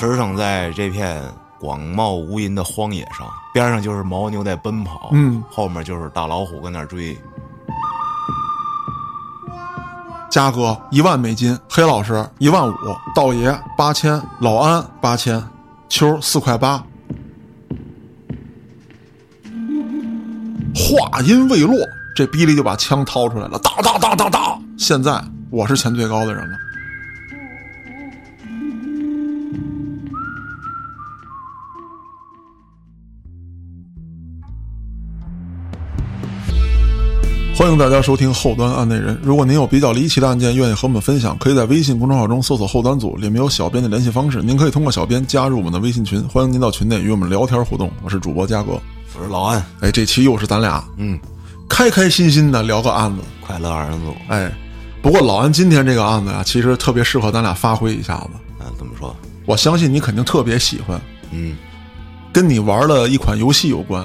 [0.00, 1.22] 驰骋在这片
[1.58, 7.14] 广袤无垠的荒野上，边上就是牦牛在奔跑，嗯，后面就是大老虎跟那儿追。
[10.30, 12.74] 嘉哥一万美金，黑老师一万五，
[13.14, 15.46] 道爷八千，老安八千，
[15.90, 16.82] 秋四块八。
[20.74, 21.76] 话音未落，
[22.16, 24.58] 这逼哩就把枪掏出来了，哒哒哒哒哒。
[24.78, 26.56] 现在我是钱最高的人了。
[37.60, 39.20] 欢迎大家收听后端案内人。
[39.22, 44.40] 如果您有比较离奇的案件，愿意和我们分享，可以在微信公众号中搜索“后端组”，里面有小编的联系方式。
[44.40, 47.92] 您可以通过小编加入我们的微信群，欢迎您到群内与我们聊天互动。
[48.02, 48.80] 我是主播嘉哥。
[49.14, 51.20] 我是老安，哎，这期又是咱俩，嗯，
[51.68, 53.20] 开开心心的聊个案子。
[53.42, 54.50] 快乐二人组，哎，
[55.02, 58.30] 不过老安今天这个案子呀，其实特别适合咱俩发挥一下子。
[58.60, 59.14] 嗯，怎么说？
[59.44, 60.98] 我相信你肯定特别喜欢，
[61.30, 61.58] 嗯
[62.32, 64.02] 跟你玩的一款游戏有关，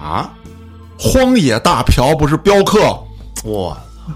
[0.00, 0.28] 啊，
[1.02, 2.78] 《荒野大嫖》不是镖客？
[3.42, 4.12] 我操！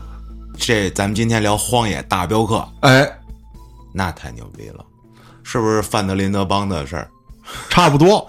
[0.57, 3.11] 这咱们今天聊《荒野大镖客》，哎，
[3.93, 4.85] 那太牛逼了，
[5.43, 7.11] 是不是范德林德邦的事儿？
[7.69, 8.25] 差不多。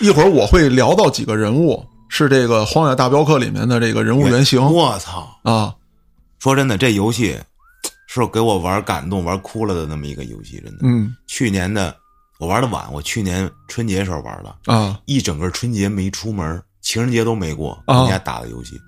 [0.00, 5.28] 一会儿我会聊到几个人物，是这个《荒野大镖客》里面的这个人物原型我操！
[5.42, 5.74] 啊。
[6.38, 7.38] 说真的，这游戏
[8.06, 10.78] 是给我玩感动、玩哭了的那么一个游戏，真的。
[10.84, 11.94] 嗯去年的
[12.38, 18.74] 我玩的晚，我去年春节时候玩的，啊，一整个春节没出门，情人节都没过，啊人家打的游戏《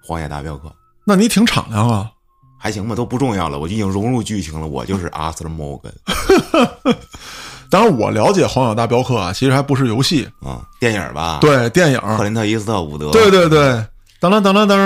[0.00, 0.68] 荒野大镖客》
[1.04, 2.08] 那你挺敞亮啊。
[2.56, 5.92] 还行吧，都不重要了，我已经融入剧情了，我就是阿瑟摩根
[7.68, 11.98] 当然，我了解《荒野大镖客》啊，其实还不是游戏，啊，电影吧？，对电影。
[12.16, 13.84] 克林特·伊斯特伍德，对对对，
[14.20, 14.78] 当当当当当，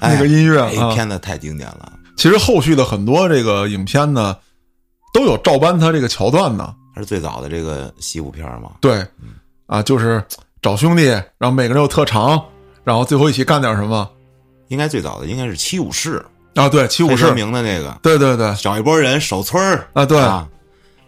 [0.00, 0.94] 哎，那个音乐哎啊。
[0.94, 4.36] 片子太经典了，其实后续的很多这个影片呢，
[5.12, 6.74] 都有照搬他这个桥段呢。
[6.94, 9.06] 它是最早的这个西部片嘛，对，
[9.66, 10.22] 啊，就是
[10.62, 11.04] 找兄弟，
[11.38, 12.42] 然后每个人有特长，
[12.84, 14.08] 然后最后一起干点什么
[14.68, 16.68] 应该最早的应该是七武士，啊？
[16.68, 20.20] 对，七武士泽，明的那个，对对对找一波人守村儿啊，对。
[20.20, 20.46] 啊，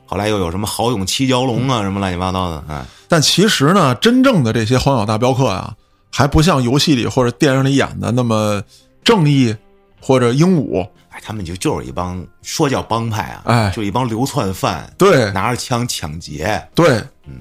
[0.06, 5.74] 后来又有什么豪勇七蛟龙啊，什么乱七八糟的，哎，但其实呢，真正的这些荒岛大镖客啊，
[6.10, 8.62] 还不像游戏里或者电影里演的那么
[9.04, 9.54] 正义
[10.00, 10.86] 或者英武。
[11.10, 16.88] 哎，他们就就是一帮说叫帮派啊，哎就一帮流窜犯，对拿着枪抢劫，对，
[17.26, 17.40] 嗯。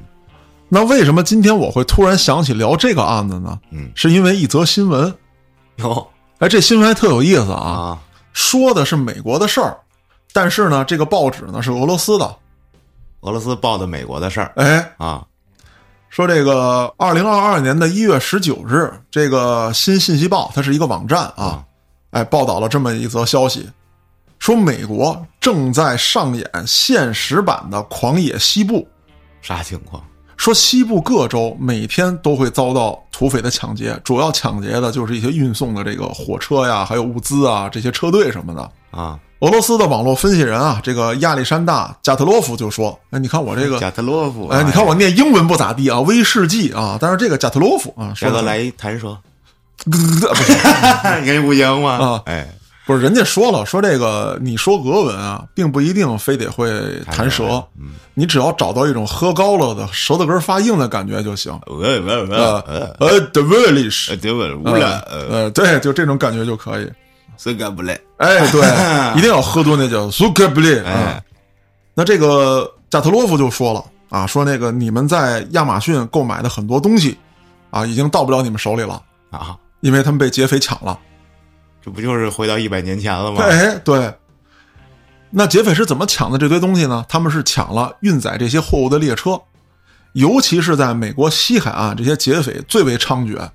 [0.73, 3.59] 那为什么今天我会突然想起聊这个案子呢？
[3.71, 5.13] 嗯，是因为一则新闻。
[5.75, 6.07] 哟
[6.39, 7.99] 哎，这新闻还特有意思啊，啊，
[8.31, 9.77] 说的是美国的事儿，
[10.31, 12.37] 但是呢，这个报纸呢是俄罗斯的。
[13.19, 15.27] 俄罗斯报的美国的事儿哎，啊，
[16.07, 21.65] 说这个二零二二年的一月十九日，这个新信息报它是一个网站啊，
[22.11, 23.69] 哎，报道了这么一则消息，
[24.39, 28.77] 说美国正在上演现实版的《狂野西部》，
[29.41, 30.01] 啥情况？
[30.41, 38.71] 说西部各州每天都会遭到土匪的抢劫，主要抢劫的就是一些运送的这个火车呀，还有物资啊，这些车队什么的。
[38.89, 49.15] 啊，俄罗斯的网络分析人啊，这个亚历山大加特洛夫就说：“哎，你看我这个， 加特洛夫，哎，你看我念英文不咋地啊，威士忌啊，但是这个加特洛夫啊，说的这个来一弹舌，
[49.85, 50.27] 不是。
[51.21, 51.91] 你看不行吗？
[51.91, 52.21] 啊。
[52.25, 52.47] 哎，
[52.85, 56.69] 不是，人家说了，说这个你说俄文啊，并不一定非得会
[57.05, 61.51] 弹舌，嗯，你只要找到一种喝高了的舌头根发硬的感觉就行。
[61.67, 64.71] 呃呃呃呃呃 d e v i l i s 呃，h 对吧？
[64.71, 66.91] 乌了，呃，呃，对，就这种感觉就可以。
[67.37, 68.61] 苏格不来，哎，对，
[69.17, 71.23] 一定要喝多那叫苏格布利啊哎。
[71.93, 77.17] 那这个加特洛夫就说了啊，说那个你们在亚马逊购买的很多东西
[77.69, 80.97] 啊，已经到不了你们手里了，啊，因为他们被劫匪抢了。
[81.83, 83.43] 这不就是回到一百年前了吗？
[83.43, 84.13] 哎，对。
[85.29, 87.05] 那劫匪是怎么抢的这堆东西呢？
[87.07, 89.41] 他们是抢了运载这些货物的列车，
[90.13, 93.49] 尤其是在美国西海岸，这些劫匪最为猖獗。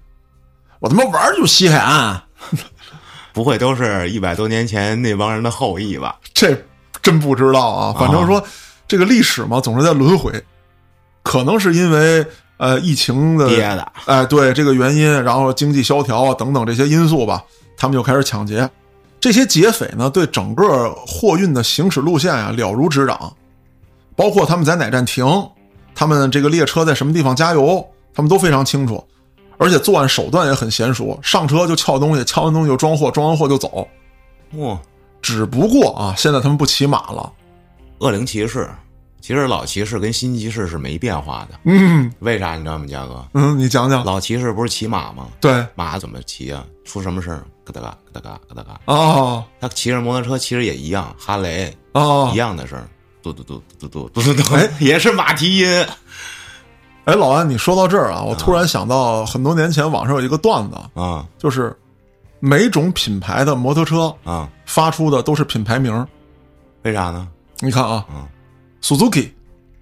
[0.81, 2.23] 我他妈玩儿就西海岸，
[3.33, 6.17] 不会都是一百多年前那帮人的后裔吧？
[6.33, 6.57] 这
[7.03, 7.95] 真不知道啊。
[7.99, 8.43] 反正说、
[8.89, 10.43] 这个历史嘛，总是在轮回，
[11.22, 12.27] 可能是因为
[12.57, 13.49] 呃疫情的，
[14.07, 17.45] 哎，对这个原因，然后经济萧条啊等等这些因素吧，
[17.77, 18.69] 他们就开始抢劫。
[19.19, 23.34] 这些劫匪呢，对整个货运的行驶路线啊了如指掌，
[24.15, 25.27] 包括他们在哪站停，
[25.95, 27.84] 他们这个列车在什么地方加油，
[28.15, 29.03] 他们都非常清楚，
[29.59, 33.89] 而且作案手段也很娴熟，上车就撬东西，撬完东西就装货，装完货就走。
[34.53, 34.79] 哇，
[35.21, 37.33] 只不过啊，现在他们不骑马了，
[37.99, 38.69] 恶灵骑士，
[39.21, 43.27] 其实老骑士跟新骑士是没变化的，嗯为啥你知道吗，嘉哥？
[43.33, 45.27] 嗯，你讲讲，老骑士不是骑马吗？
[45.41, 46.65] 对马怎么骑啊？
[46.84, 47.45] 出什么事儿？
[47.66, 48.80] 咯哒嘎咯哒嘎咯哒嘎。
[48.86, 52.89] 哦他骑着摩托车其实也一样，哈雷哦一样的声儿。
[53.22, 54.42] 嘟嘟嘟嘟嘟嘟嘟
[54.78, 55.86] 也是马蹄音。
[57.07, 61.77] 哎，老安，你说到这儿啊，我突然想到很多年前网上有一个段子啊，就是
[62.41, 66.07] 每种品牌的摩托车啊发出的都是品牌名，
[66.83, 67.28] 为啥呢？
[67.60, 68.27] 你看啊嗯
[68.83, 69.30] ，Suzuki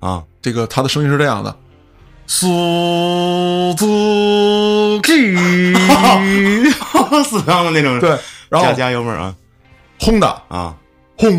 [0.00, 1.54] 啊，这个它的声音是这样的
[2.28, 3.74] ，Suzuki，
[7.24, 8.10] 四缸的那种，对，
[8.48, 9.34] 然后加加油门啊。
[10.00, 10.74] Honda 啊
[11.18, 11.34] ，Honda，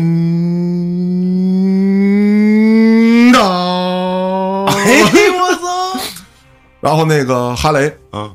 [4.66, 5.98] 哎，我操。
[6.80, 7.92] 然后那个哈雷。
[8.10, 8.30] 啊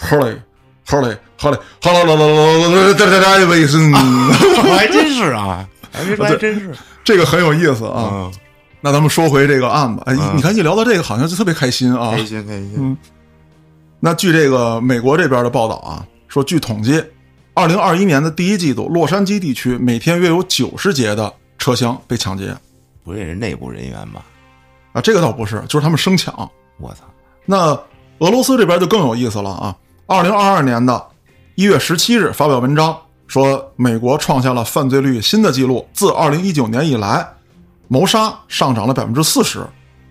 [0.00, 0.38] ！Harley
[0.86, 2.26] Harley Harley 哈啦啦啦啦
[2.68, 6.70] 啦哒哒哒维森，还真是啊，还没说还真是
[7.04, 8.30] 这个很有意思啊。
[8.86, 12.12] 啊，那咱们说回这个案子，哎，嗯你看一聊到这个，好像就特别开心啊。
[12.12, 12.74] 开心开心。
[12.76, 12.96] 嗯
[13.98, 17.02] 那据这个美国这边的报道啊，说据统计，
[17.54, 22.54] 二零二一年的第一季度，洛杉矶地区每天约有九十节的车厢被抢劫
[23.02, 24.24] 不认识内部人员吧？
[24.92, 26.32] 啊，这个倒不是，就是他们生抢。
[26.78, 26.98] 我操！
[27.46, 27.70] 那
[28.18, 29.74] 俄罗斯这边就更有意思了啊！
[30.06, 31.02] 二零二二年的
[31.54, 32.96] 一月十七日发表文章
[33.26, 37.26] 说，美国创下了犯罪率新的记录，自二零一九年以来，
[37.88, 39.66] 谋杀上涨了百分之四十。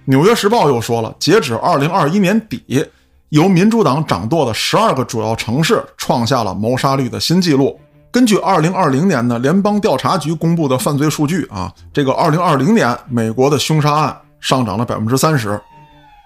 [0.06, 2.86] 纽约时报又说了，截止二零二一年底，
[3.30, 7.80] 由民主党掌舵的十二个主要城市创下了谋杀率的新纪录。
[8.12, 15.60] 根据二零二零年的联邦调查局公布的犯罪数据啊，这个二零二零年美国的凶杀案上涨了百分之三十，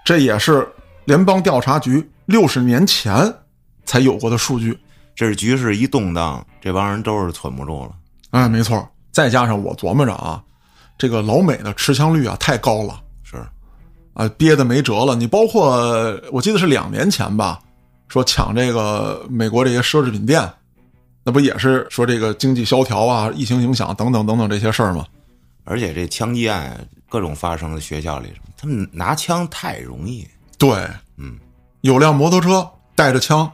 [0.04, 0.68] 这也是
[1.06, 3.34] 联邦调查局六十年前
[3.84, 4.78] 才有过的数据。
[5.16, 7.90] 这是局势一动荡，这帮人都是存不住了。
[8.30, 8.86] 哎，没错。
[9.10, 10.40] 再加上我琢磨着啊，
[11.00, 13.42] 这个老美的持枪率啊太高了是，
[14.12, 15.16] 啊，憋得没辙了。
[15.16, 17.58] 你包括我记得是两年前吧，
[18.06, 20.46] 说抢这个美国这些奢侈品店，
[21.24, 25.06] 那不也是说这个经济萧条啊、疫情影响等等等等这些事儿吗？
[25.64, 30.28] 而且这枪击案各种发生的学校里，他们拿枪太容易。
[30.58, 30.86] 对，
[31.16, 31.38] 嗯，
[31.80, 33.50] 有辆摩托车带着枪，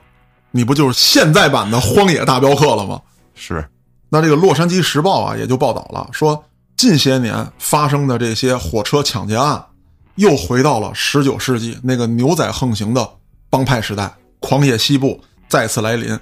[0.51, 3.01] 你不就是现在版的荒野大镖客了吗？
[3.35, 3.65] 是，
[4.09, 6.43] 那这个《洛杉矶时报》啊，也就报道了，说
[6.77, 9.65] 近些年发生的这些火车抢劫案，
[10.17, 13.09] 又回到了十九世纪那个牛仔横行的
[13.49, 16.19] 帮派时代，狂野西部再次来临，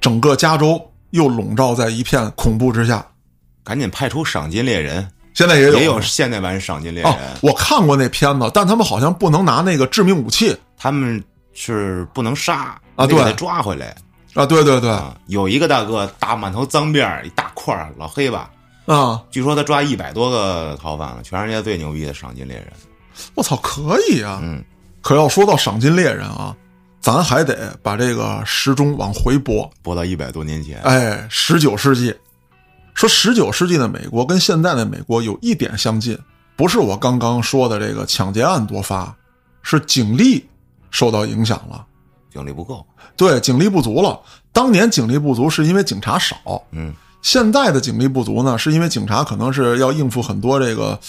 [0.00, 3.06] 整个加州又笼罩在一片恐怖之下。
[3.62, 13.96] 赶紧派出赏金猎人，现在也有也有现代版赏金猎哦人，，我看过那片子，但他们好像不能拿那个致命武器他们是不能杀啊对抓回来
[14.34, 14.44] 啊！
[14.44, 15.16] 对对对啊。
[15.28, 18.50] 有一个大哥大满头脏辫儿，一大块儿老黑吧，
[18.86, 19.22] 啊！
[19.30, 22.72] 据说他抓一百多个逃犯了，全世界最牛逼的赏金猎人。
[23.34, 24.40] 我操，可以啊！
[24.42, 24.62] 嗯，
[25.00, 26.54] 可要说到赏金猎人啊，
[27.00, 29.70] 咱还得把这个时钟往回拨。
[29.82, 32.14] 拨到一百多年前，哎，十九世纪，
[32.92, 36.18] 说十九世纪的美国跟现在的美国有一点相近，
[36.56, 39.14] 不是我刚刚说的这个抢劫案多发，
[39.62, 40.46] 是警力
[40.90, 41.86] 受到影响了。
[42.30, 42.84] 警力不够。
[43.16, 44.20] 对，警力不足了。
[44.52, 46.36] 当年警力不足是因为警察少，
[46.72, 46.92] 嗯，
[47.24, 51.00] 现在的警力不足呢，是因为警察可能是要应付很多这个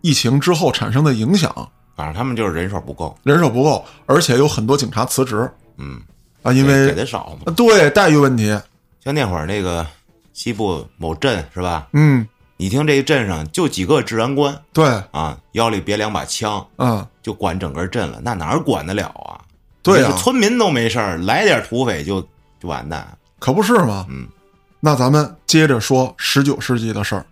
[0.00, 1.54] 疫情之后产生的影响，
[1.94, 3.14] 反正他们就是人手不够。
[3.24, 6.00] 人手不够，而且有很多警察辞职嗯，
[6.42, 7.52] 啊，因为给的少嘛。
[7.52, 8.58] 对待遇问题。
[9.04, 9.86] 像那会儿那个
[10.32, 11.88] 西部某镇是吧？
[11.92, 12.26] 嗯，
[12.56, 19.36] 你听这个镇上就几个治安官对，啊，腰里别两把枪，嗯，就管整个镇了，那哪儿管得了啊？
[19.82, 22.22] 对啊村民都没事儿，来点土匪就
[22.58, 23.06] 就完蛋。
[23.38, 24.06] 可不是吗？
[24.08, 24.26] 嗯，
[24.80, 27.24] 那咱们接着说十九世纪的事儿。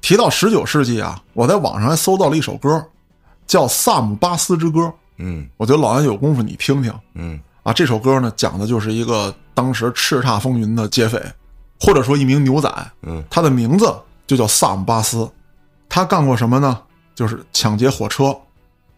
[0.00, 2.84] 提到十九世纪啊，我在网上还搜到了一首歌，
[3.46, 4.80] 叫《萨姆巴斯之歌》。
[5.18, 7.72] 嗯我觉得老安有功夫你听听嗯啊。
[7.72, 11.22] 这首歌呢，讲的就是一个当时叱咤风云的劫匪，
[11.78, 13.94] 或者说一名牛仔，嗯他的名字
[14.26, 15.30] 就叫萨姆巴斯。
[15.88, 16.80] 他干过什么呢？
[17.14, 18.34] 就是抢劫火车，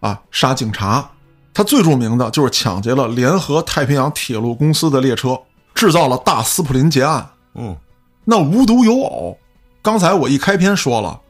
[0.00, 1.10] 啊，杀警察。
[1.52, 5.38] 他最著名的就是抢劫了联合太平洋铁路公司的列车，
[5.74, 7.28] 制造了大斯普林劫案。
[7.54, 7.76] 嗯，
[8.24, 9.36] 那无独有偶，
[9.82, 11.20] 刚才我一开篇说了，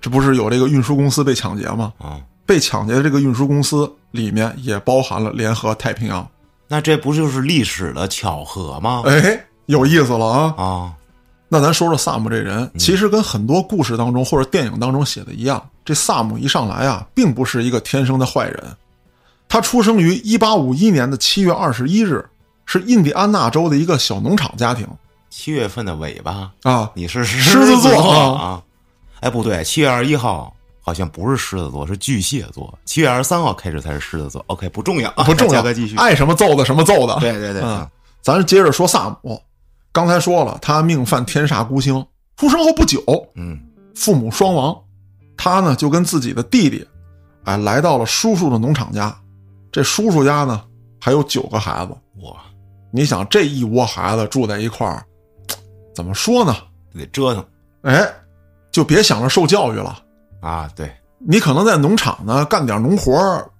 [0.00, 1.92] 这不是有这个运输公司被抢劫吗？
[1.98, 6.28] 啊，被抢劫的这个运输公司里面也包含了联合太平洋。
[6.66, 9.02] 那这不就是历史的巧合吗？
[9.06, 10.54] 哎，有意思了啊！
[10.56, 10.92] 啊，
[11.48, 18.64] 那咱说说萨姆这人，其实跟很多故事当中或者电影当中写的一样，这萨姆一上来啊，并不是一个天生的坏人。
[19.48, 22.22] 他出生于一八五一年的七月二十一日，
[22.66, 24.86] 是印第安纳州的一个小农场家庭
[25.30, 26.90] 七月份的尾巴，啊。
[26.94, 28.62] 你是狮子座座啊啊？
[29.20, 32.76] 哎，不对，七月二十一号好像不是狮子座，是巨蟹座。
[32.84, 34.44] 七月二十三号开始才是狮子座。
[34.48, 35.96] OK，不重要，不重要 加个继续。
[35.96, 37.16] 爱什么揍的什么揍的。
[37.20, 37.88] 对对对，嗯，
[38.22, 39.40] 咱接着说萨姆。
[39.90, 42.06] 刚才说了，他命犯天煞孤星，
[42.36, 43.02] 出生后不久，
[43.34, 43.58] 嗯
[43.96, 44.76] 父母双亡，
[45.36, 46.86] 他呢就跟自己的弟弟，
[47.44, 49.16] 哎，来到了叔叔的农场家。
[49.72, 50.62] 这叔叔家呢
[51.00, 51.92] 还有九个孩子。
[52.22, 52.36] 哇，
[52.92, 55.04] 你想这一窝孩子住在一块儿，
[55.98, 56.54] 怎么说呢？
[56.94, 57.44] 得折腾
[57.82, 58.08] 哎，
[58.70, 59.98] 就别想着受教育了。
[60.40, 60.70] 啊！
[60.76, 60.88] 对，
[61.18, 63.12] 你可能在农场呢干点农活，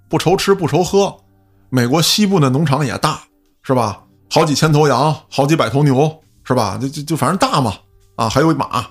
[0.08, 1.12] 不愁吃不愁喝。
[1.68, 3.18] 美国西部的农场也大，
[3.62, 4.04] 是吧？
[4.30, 6.78] 好几千头羊，好几百头牛，是吧？
[6.80, 7.74] 就就就反正大嘛，
[8.14, 8.86] 啊，还有马，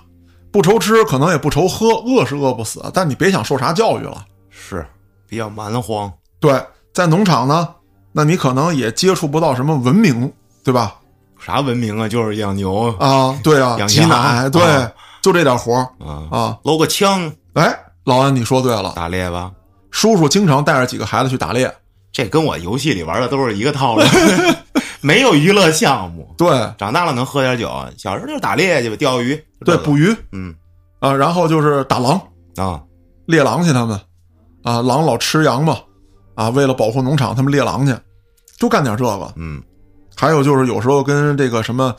[0.51, 4.25] 不愁吃，可能也不愁喝，饿是饿不死，但你别想受啥教育了。
[4.49, 4.85] 是
[5.25, 6.11] 比较蛮荒。
[6.41, 6.61] 对，
[6.93, 7.69] 在农场呢，
[8.11, 10.29] 那你可能也接触不到什么文明，
[10.65, 10.99] 对吧？
[11.47, 12.09] 啥文明啊？
[12.09, 16.57] 就是养牛啊，对啊，养羊挤奶，对，啊就这点活儿啊，啊。
[16.63, 17.73] 搂个枪哎，
[18.03, 19.49] 老安，你说对了，打猎吧。
[19.89, 21.73] 叔叔经常带着几个孩子去打猎。
[22.11, 24.03] 这跟我游戏里玩的都是一个套路，
[25.01, 26.33] 没有娱乐项目。
[26.37, 29.41] 对长大了能喝点酒，小时候就是打猎去吧，钓鱼。
[29.63, 30.53] 对，捕鱼嗯
[30.99, 32.19] 啊，然后就是打狼，
[32.57, 32.81] 啊，
[33.25, 33.99] 猎狼去，他们
[34.63, 35.77] 啊，狼老吃羊嘛，
[36.35, 37.95] 啊，为了保护农场，他们猎狼去，
[38.59, 39.33] 就干点这个。
[39.35, 39.61] 嗯
[40.17, 41.95] 还有就是有时候跟这个什么，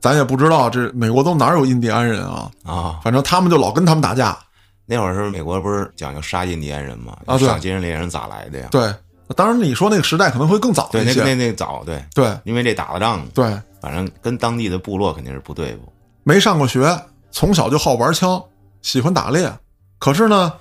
[0.00, 4.38] 咱也不知道这美国都哪有印第安人啊，啊，反正他们就老跟他们打架。
[4.86, 7.16] 那会儿是美国不是讲究杀印第安人吗？
[7.26, 8.68] 啊对金人猎人咋来的呀？
[8.70, 8.94] 对，
[9.34, 11.14] 当然你说那个时代可能会更早对，一些。
[11.14, 13.44] 那个那那个早，对，对因为这打了仗，对，
[13.82, 15.92] 反正跟当地的部落肯定是不对付。
[16.22, 16.96] 没上过学，
[17.32, 18.40] 从小就好玩枪，
[18.80, 19.52] 喜欢打猎。
[19.98, 20.52] 可是呢，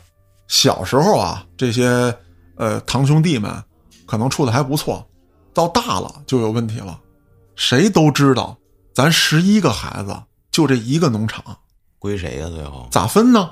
[0.48, 2.12] 小时候啊，这些
[2.56, 3.52] 呃堂兄弟们
[4.08, 5.06] 可能处的还不错，
[5.56, 7.00] 到大了就有问题了。
[7.56, 8.56] 谁都知道，
[8.94, 10.16] 咱十一个孩子
[10.52, 11.44] 就这一个农场，
[11.98, 12.48] 归谁呀？
[12.50, 13.50] 最后咋分呢？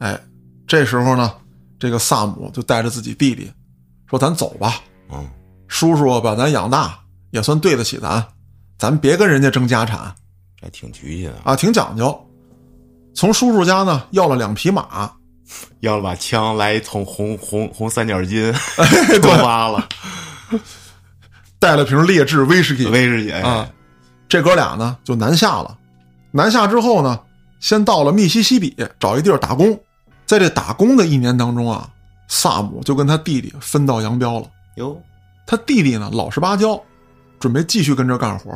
[0.00, 0.20] 哎，
[0.66, 1.32] 这时候呢，
[1.78, 3.50] 这个萨姆就带着自己弟弟
[4.10, 5.26] 说：“咱走吧，嗯，
[5.68, 6.98] 叔叔把咱养大，
[7.30, 8.22] 也算对得起咱，
[8.78, 10.14] 咱别跟人家争家产。”
[10.58, 12.28] 这还挺局气的，啊，挺讲究。
[13.14, 15.10] 从叔叔家呢要了两匹马，
[15.80, 19.88] 要了把枪来一桶红红红三角巾，哎多发了，
[21.58, 23.68] 带了瓶劣质威士忌威士忌哎啊。
[24.28, 25.78] 这哥俩呢就南下了。
[26.32, 27.18] 南下之后呢，
[27.60, 29.78] 先到了密西西比找一地儿打工。
[30.26, 31.88] 在这打工的一年当中啊，
[32.26, 34.46] 萨姆就跟他弟弟分道扬镳了。
[34.74, 35.00] 哟，
[35.46, 36.78] 他弟弟呢老实巴交，
[37.38, 38.52] 准备继续跟这干活。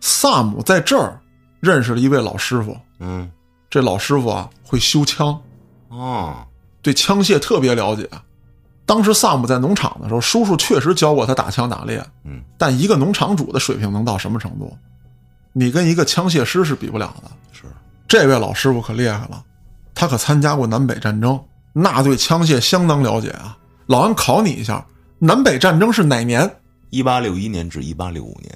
[0.00, 1.20] 萨姆在这儿
[1.60, 3.30] 认识了一位老师傅，嗯，
[3.68, 5.38] 这老师傅啊会修枪，
[5.88, 6.34] 哦，
[6.80, 8.08] 对枪械特别了解。
[8.90, 14.76] 当时萨姆在农场的时候，叔叔确实教过他打枪打猎，嗯，但一个农场主的水平能到什么程度？
[15.52, 17.30] 你跟一个枪械师是比不了的。
[17.52, 17.62] 是
[18.08, 19.44] 这位老师傅可厉害了，
[19.94, 21.40] 他可参加过南北战争，
[21.72, 23.56] 那对枪械相当了解啊。
[23.86, 24.84] 老安考你一下，
[25.20, 26.50] 南北战争是哪年？
[26.90, 28.52] 一八六一年至一八六五年，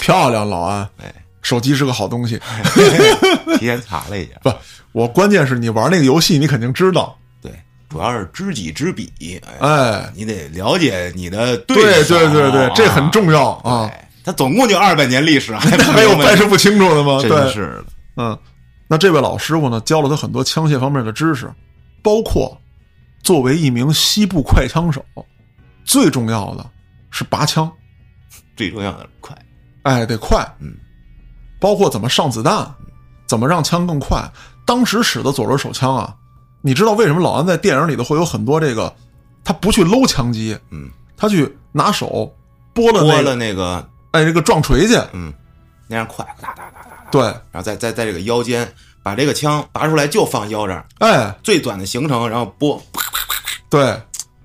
[0.00, 2.40] 漂亮，老安，哎，手机是个好东西。
[3.58, 4.50] 提前查了一下， 不，
[4.92, 7.14] 我关键是你玩那个游戏，你肯定知道。
[7.94, 13.90] 对，主要是知己知彼，哎，哎，你得了解你的对手对对对，这很重要啊。
[14.24, 14.32] 他。
[14.32, 17.20] 总共就二百年历史，还 还有掰扯不清楚的吗？
[17.22, 17.60] 真对，是。
[17.60, 17.84] 的，
[18.16, 18.38] 嗯，
[18.88, 21.52] 那这位老师傅呢，教了他很多枪械方面的知识，
[22.02, 22.58] 包括
[23.22, 25.04] 作为一名西部快枪手，
[25.84, 26.66] 最重要的
[27.10, 27.70] 是拔枪，
[28.56, 29.36] 最重要的是快，
[29.82, 30.74] 哎，得快，嗯，
[31.60, 32.66] 包括怎么上子弹，
[33.26, 34.26] 怎么让枪更快。
[34.66, 36.14] 当时使的左轮手枪啊，
[36.66, 38.90] 你知道为什么老安在电影里头会有很多这个，
[39.44, 42.34] 他不去搂枪机，嗯，他去拿手
[42.72, 45.30] 拨了拨那个，了那个，哎，这个撞锤去，嗯，
[45.86, 47.20] 那样快，哒哒哒哒哒，对，
[47.52, 48.66] 然后在在在这个腰间
[49.02, 52.82] 把这个枪拔出来，就放腰这儿，哎，最短的行程，然后拨，
[53.68, 53.84] 对，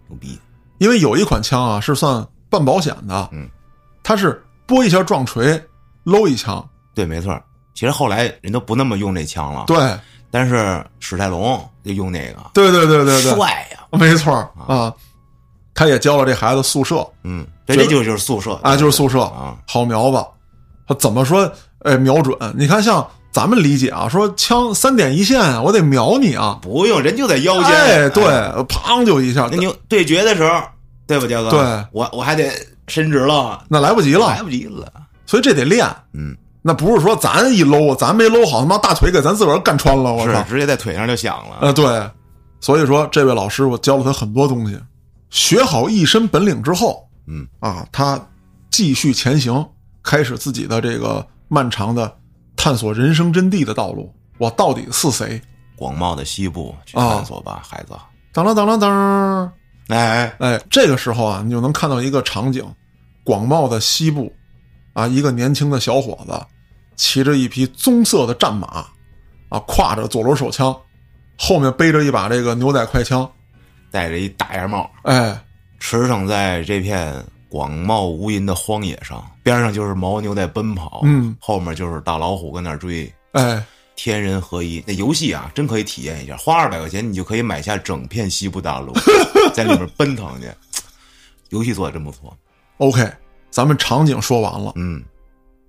[0.10, 0.38] 牛逼，
[0.80, 3.50] 因为有一款枪啊是算半保险的，嗯，
[4.04, 5.58] 它是拨一下撞锤，
[6.04, 7.42] 搂一枪，对，没错。
[7.76, 9.78] 其实后来人都不那么用这枪了，对，
[10.32, 14.94] 但是史泰龙就用那个，对对对对对，帅呀，没错儿啊。
[15.74, 20.28] 他也教了这孩子宿舍嗯，对，这就就是宿舍啊，就是宿舍啊，好瞄吧，
[20.88, 21.50] 他怎么说？
[21.84, 22.38] 哎，瞄准。
[22.58, 26.60] 你看，像咱们理解啊，说枪三点一线啊，我得瞄你啊。
[26.62, 28.24] 不用，人就在腰间，哎，对，
[28.68, 30.62] 砰就一下那，你对决的时候，
[31.08, 31.50] 对吧，焦哥？
[31.52, 32.52] 对，我我还得
[32.90, 34.92] 伸直了，那来不及了来，不及了。
[35.26, 35.88] 所以这得练。
[36.12, 40.44] 嗯，那不是说咱一搂，咱没搂好，他妈大腿给咱自个儿干穿了，我操！
[40.44, 41.60] 直接在腿上就响了。
[41.62, 42.10] 呃，对，
[42.60, 44.78] 所以说这位老师我教了他很多东西，
[45.30, 48.20] 学好一身本领之后，嗯啊，他
[48.70, 49.66] 继续前行，
[50.04, 52.14] 开始自己的这个漫长的
[52.56, 54.14] 探索人生真谛的道路。
[54.38, 55.42] 我到底是谁？
[55.78, 57.94] 广袤的西部去啊探索吧，孩子。
[58.34, 59.52] 当啷当啷当，
[59.88, 62.66] 哎，哎，这个时候啊，你就能看到一个场景：
[63.24, 64.32] 广袤的西部，
[65.00, 66.38] 啊，一个年轻的小伙子
[66.98, 68.86] 骑着一匹棕色的战马，
[69.48, 70.76] 啊，挎着左轮手枪，
[71.38, 73.30] 后面背着一把这个牛仔快枪，
[73.90, 75.42] 戴着一大檐帽，哎，
[75.80, 83.64] 驰骋在这片广袤无垠的荒野上，边上就是牦牛在奔跑，嗯，后面就是大老虎跟那儿追，哎，
[83.96, 84.84] 天人合一。
[84.86, 88.94] 那游戏啊，真可以体验一下，花二百块钱你就可以买下整片西部大陆，
[89.56, 90.48] 在里面奔腾去。
[91.50, 92.38] 游戏做的真不错
[92.78, 93.12] ，OK，
[93.50, 95.04] 咱们场景说完了，嗯，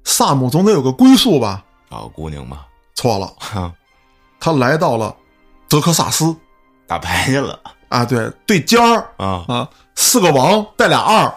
[0.04, 1.64] 萨姆总得有个归宿吧？
[1.90, 2.60] 找个姑娘嘛，
[2.94, 3.72] 错了，哈，
[4.38, 5.14] 他来到了
[5.68, 6.34] 德克萨斯。
[6.86, 7.58] 打牌去了。
[7.88, 9.08] 啊，对，对尖儿。
[9.16, 9.44] 啊。
[9.46, 11.32] 啊，四个王带俩二。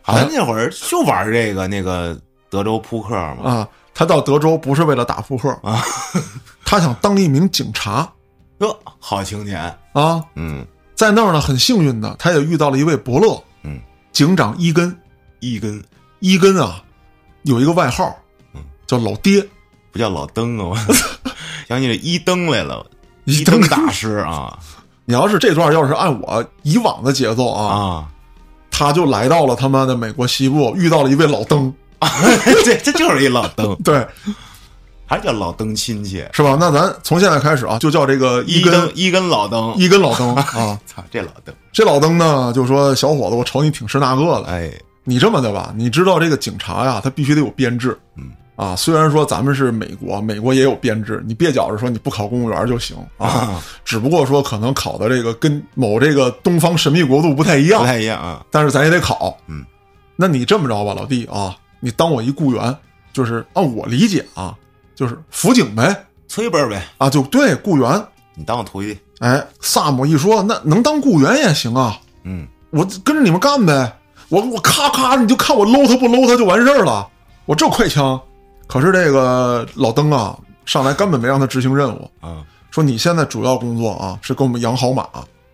[0.00, 3.68] 好像那会儿就玩这个那个德州扑克嘛，啊。
[3.92, 5.50] 他到德州不是为了打扑克。
[5.62, 5.82] 啊，
[6.64, 8.10] 他想当一名警察。
[8.58, 9.62] 哟，好青年，
[9.92, 10.24] 啊。
[10.34, 13.80] 嗯，在那儿呢，很幸运的，他也遇到了一位伯乐，嗯，
[14.12, 14.98] 警长伊根。
[15.40, 15.82] 一根
[16.20, 16.82] 一根啊，
[17.42, 18.16] 有一个外号，
[18.54, 19.46] 嗯叫老爹。
[19.92, 20.76] 不叫老登啊，我
[21.66, 22.84] 想起这一登来了，
[23.24, 24.58] 一登登大师啊
[25.06, 28.08] 你要是这段要是按我以往的节奏啊，啊，
[28.70, 31.72] 他就来到了他妈的美国西部，遇到了一位老登，
[32.62, 34.06] 这这就是一老登，对，
[35.06, 36.58] 还叫老登亲戚，是吧？
[36.60, 40.78] 那咱从现在开始啊，就叫这个一根一根老登，一根老登啊。
[40.84, 44.70] 操，这老登，这老登呢，就说小伙子，我瞅你挺是那个的，哎，
[45.06, 48.30] 你这么的吧，你知道这个警察呀，他必须得有编制，嗯。
[48.56, 52.96] 啊，虽然说咱们是美国，美国也有编制，你别觉着说你不考公务员就行。
[53.18, 57.82] 啊，啊，只不过说可能考的这个跟某这个东方神秘国度不太一样。
[57.82, 59.36] 不，太一样啊，但是咱也得考。
[59.46, 59.62] 嗯，
[60.16, 62.74] 那你这么着吧，老弟啊，你当我一雇员，
[63.12, 64.56] 就是按我理解啊，
[64.94, 65.94] 就是辅警呗，
[66.26, 68.02] 催本呗，啊，就对，雇员。
[68.34, 73.94] 你当我徒弟，哎，萨姆一说，那能当雇员也行啊，嗯，我跟着你们干呗，
[74.28, 77.08] 我我咔咔，你就看我搂他不搂他就完事儿了，
[77.44, 78.20] 我这快枪。
[78.66, 85.06] 可是这个老登啊，上来根本没让他执行任务，啊，说你现在主要工作啊是给我们养好马，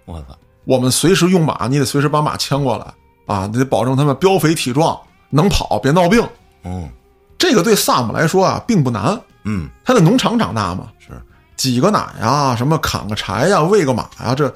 [0.07, 2.87] 我操，我们随时用马，你得随时把马牵过来
[3.27, 6.27] 啊，你得保证他们膘肥体壮，能跑，别闹病。
[6.64, 6.88] 嗯
[7.37, 11.11] 这个对萨姆来说啊，并不难，嗯，他在农场长大嘛，是，
[11.57, 14.51] 挤个奶呀，什么砍个柴呀，喂个马呀，这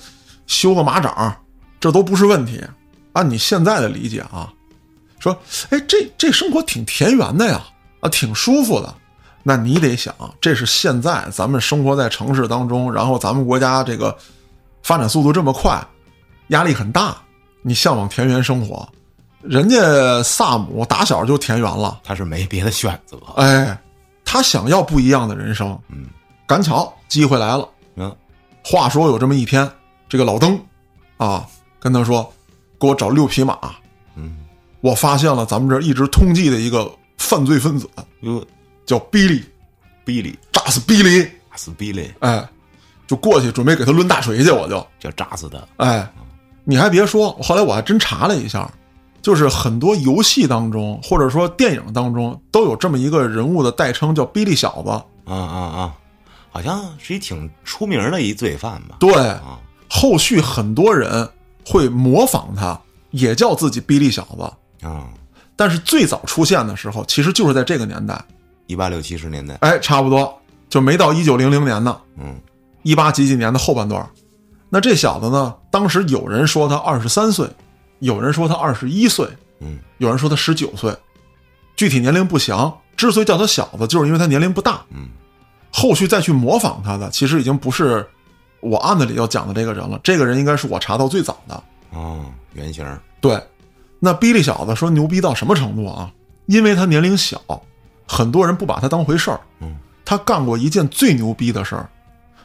[0.47, 1.37] 修个马掌，
[1.79, 2.63] 这都不是问题。
[3.17, 4.53] 按你现在的理解啊，
[5.19, 5.35] 说，
[5.71, 7.65] 哎，这这生活挺田园的呀，
[8.01, 8.95] 啊，挺舒服的。
[9.43, 14.15] 那你得想，这是现在咱们生活在城市当中，然后咱们国家这个
[14.83, 15.83] 发展速度这么快，
[16.49, 17.17] 压力很大，
[17.63, 18.87] 你向往田园生活，
[19.41, 23.81] 人家萨姆打小就田园了，他是没别的选择，哎，
[24.27, 26.05] 他想要不一样的人生，嗯，
[26.47, 27.67] 赶巧机会来了。
[27.95, 28.15] 嗯，
[28.63, 29.67] 话说有这么一天，
[30.07, 30.61] 这个老登
[31.17, 31.47] 啊
[31.81, 32.31] 跟他说
[32.79, 33.59] ：“给我找六匹马，
[34.15, 34.37] 嗯，
[34.81, 37.89] 我发现了咱们这儿一直通缉的一个犯罪分子，
[38.21, 38.45] 哟，
[38.85, 39.43] 叫比利，
[40.05, 41.23] 比利，炸死比利。
[41.51, 42.47] 炸死比利，哎，
[43.07, 46.07] 就过去准备给他抡大锤去，我就叫炸死他，哎，
[46.65, 48.71] 你还别说，后来我还真查了一下，
[49.23, 54.91] 就是很多游戏当中或者说电影当中都有这么一个人物的代称，叫比利小子。
[54.91, 55.95] 啊啊啊，
[56.51, 58.97] 好像是一挺出名的一罪犯吧？
[59.01, 59.59] 对，啊，
[59.89, 61.27] 后续很多人
[61.67, 64.87] 会模仿他，也叫自己比利小子。
[64.87, 65.09] 啊，
[65.57, 68.23] 但是最早出现的时候，其实就是在这个年代，
[68.69, 72.41] 一八六七十年代，哎，差不多就没到一九零零年呢，嗯
[72.83, 74.09] 一八几几年的后半段。
[74.69, 77.49] 那这小子呢，当时有人说他二十三岁，
[77.99, 79.29] 有人说他二十一岁，
[79.61, 80.95] 嗯有人说他十九岁，
[81.75, 82.73] 具体年龄不详。
[82.97, 84.81] 之所以叫他小子，就是因为他年龄不大。
[84.91, 85.09] 嗯
[85.71, 88.07] 后续再去模仿他的，其实已经不是
[88.61, 89.99] 我案子里要讲的这个人了。
[90.03, 91.63] 这个人应该是我查到最早的。
[91.91, 92.85] 哦，原型，
[93.21, 93.41] 对，
[93.99, 96.11] 那比利小子说牛逼到什么程度啊？
[96.47, 97.41] 因为他年龄小，
[98.07, 99.41] 很多人不把他当回事儿。
[99.61, 101.89] 嗯，他干过一件最牛逼的事儿，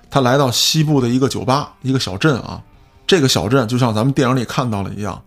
[0.10, 2.62] 他来到西部的一个酒吧，一个小镇啊。
[3.06, 5.21] 这个小镇就像咱们电影里看到的一样，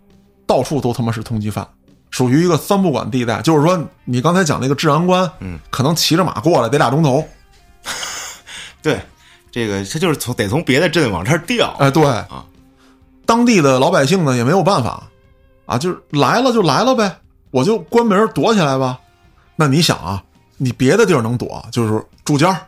[0.46, 1.68] 到处都他妈是通缉犯，
[2.10, 3.42] 属于一个三不管地带。
[3.42, 7.22] 就是说，你刚才讲那个治安官，嗯，可能骑着马过来得俩钟头。
[8.80, 9.00] 对，
[9.54, 12.44] 这个他就是从得从别的镇往这儿调，哎，对啊，
[13.24, 15.04] 当地的老百姓呢也没有办法，
[15.64, 17.18] 啊，就是来了就来了呗，
[17.52, 18.98] 我就关门躲起来吧。
[19.54, 20.20] 那你想啊，
[20.56, 22.66] 你别的地儿能躲，就是住家儿，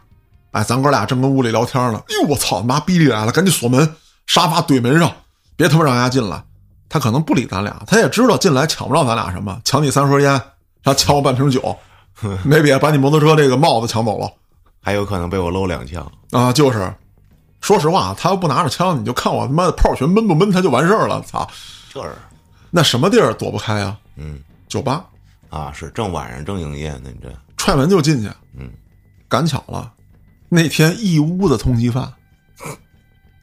[0.53, 3.97] 哎，咱哥俩正跟屋里聊天呢，哎呦我操，妈逼里来了，赶紧锁门，
[4.29, 5.13] 沙发怼门上，
[5.57, 6.41] 别他妈让人家进来。
[6.89, 10.41] 他可能不理咱俩，他也知道进来抢不着咱俩什么，抢你三盒烟，然
[10.85, 11.77] 后抢我半瓶酒，
[12.47, 14.31] 没别把你摩托车这个帽子抢走了。
[14.87, 16.95] 还有可能被我搂两枪，啊，就是，
[17.61, 21.21] 说实话，他要不拿着枪，你就看我他妈的炮群闷不闷，他就完事儿了。
[21.23, 21.45] 操，
[21.93, 22.15] 这是，
[22.71, 23.99] 那什么地儿躲不开啊？
[24.15, 25.05] 嗯酒吧，
[25.49, 28.31] 啊，是正晚上正营业呢，你这，踹门就进去。
[28.57, 28.71] 嗯，
[29.27, 29.93] 赶巧了，
[30.49, 32.09] 那天一屋子通缉犯，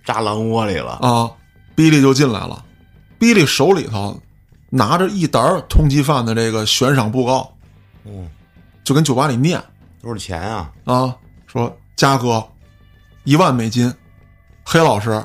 [0.05, 0.93] 扎狼窝里了。
[1.01, 1.29] 啊，
[1.75, 2.63] 比利就进来了。
[3.19, 4.17] 比利手里头
[4.69, 7.53] 拿着一沓通缉犯的这个悬赏布告，
[8.05, 8.29] 嗯，
[8.85, 9.61] 就跟酒吧里念
[10.01, 10.71] 多少钱啊？
[10.85, 11.13] 啊，
[11.53, 12.43] 说嘉哥
[13.25, 13.93] 一万美金，
[14.65, 15.23] 黑老师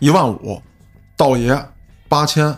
[0.00, 0.60] 一万五，
[1.16, 1.56] 道爷
[2.08, 2.52] 八千，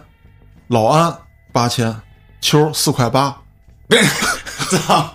[0.69, 1.15] 老安
[1.53, 1.95] 八千，
[2.41, 3.37] 秋四块八。
[4.87, 5.15] 操，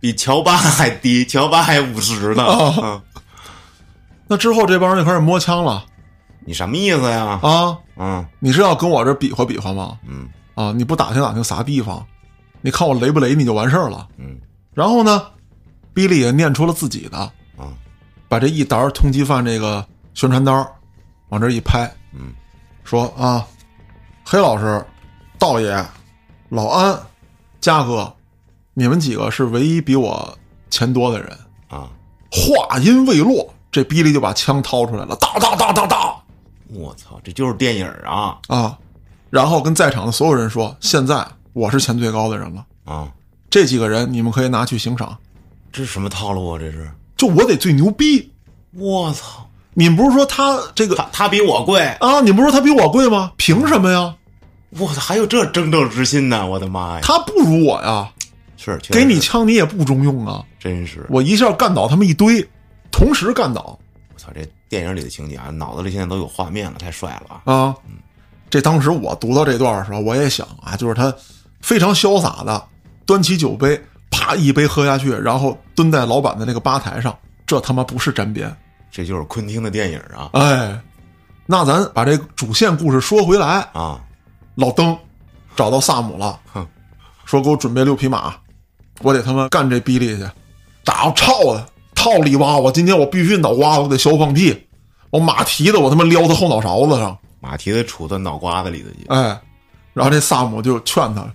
[0.00, 3.00] 比乔巴还低，乔巴还五十呢。
[4.26, 5.84] 那之后这帮人就开始摸枪了
[6.40, 7.38] 你什么意思呀？
[7.40, 7.78] 啊！
[7.96, 9.96] 嗯你是要跟我这比划比划吗？
[10.08, 12.04] 嗯啊，你不打听打听啥地方？
[12.62, 14.08] 你看我雷不雷你就完事儿了。
[14.18, 14.40] 嗯
[14.72, 15.30] 然后呢，
[15.94, 17.72] 比利也念出了自己的，啊
[18.28, 20.66] 把这一沓通缉犯这个宣传单儿
[21.28, 22.34] 往这一拍，嗯，
[22.82, 23.46] 说啊，
[24.24, 24.84] 黑老师、
[25.38, 25.82] 道爷、
[26.48, 26.98] 老安、
[27.60, 28.12] 嘉哥，
[28.74, 30.36] 你们几个是唯一比我
[30.68, 31.38] 钱多的人。
[31.68, 31.88] 啊！
[32.30, 36.14] 话音未落，这比利就把枪掏出来了，哒哒哒哒哒
[36.68, 38.78] 我操，这就是电影啊啊！
[39.30, 43.08] 然后跟在场的所有人说：“现在我是钱最高的人了，啊！
[43.50, 45.16] 这几个人你们可以拿去刑场，
[45.74, 46.58] 这是什么套路啊？
[46.58, 46.88] 这是？
[47.16, 48.32] 就我得最牛逼。
[48.70, 52.20] 我操，你们不是说他这个他他比我贵，啊？
[52.20, 53.32] 你们不是说他比我贵吗？
[53.36, 54.14] 凭什么呀？
[54.70, 56.46] 我操，还有这争斗之心呢！
[56.46, 57.00] 我的妈呀！
[57.02, 58.08] 他不如我呀！
[58.56, 60.44] 是，给你枪你也不中用啊！
[60.60, 62.48] 真是，我一下干倒他们一堆，
[62.92, 63.76] 同时干倒
[64.14, 67.54] 我操，这电影里的情节啊，脑子里现在都有画面了，太帅了啊！
[67.54, 67.76] 啊！
[68.48, 71.12] 这当时我读到这段的时候，我也想啊，就是他
[71.60, 72.64] 非常潇洒的
[73.04, 73.80] 端起酒杯，
[74.14, 78.54] 啪一杯喝下去，然后蹲在老板的那个吧台上，这他妈不是沾边！
[78.92, 80.80] 这就是昆汀的电影啊哎，
[81.46, 84.00] 那咱把这主线故事说回来，啊！
[84.54, 84.96] 老登
[85.56, 86.64] 找到萨姆了哼，
[87.24, 88.32] 说给我准备六匹马，
[89.00, 90.24] 我得他妈干这逼利去，
[90.84, 92.56] 打操的套里哇！
[92.56, 94.56] 我今天我必须脑瓜子我得削放屁，
[95.10, 99.40] 我马蹄子我他妈撩他后脑勺子上，马蹄子杵他脑瓜子里头去，哎，
[99.92, 101.26] 然后这萨姆就劝他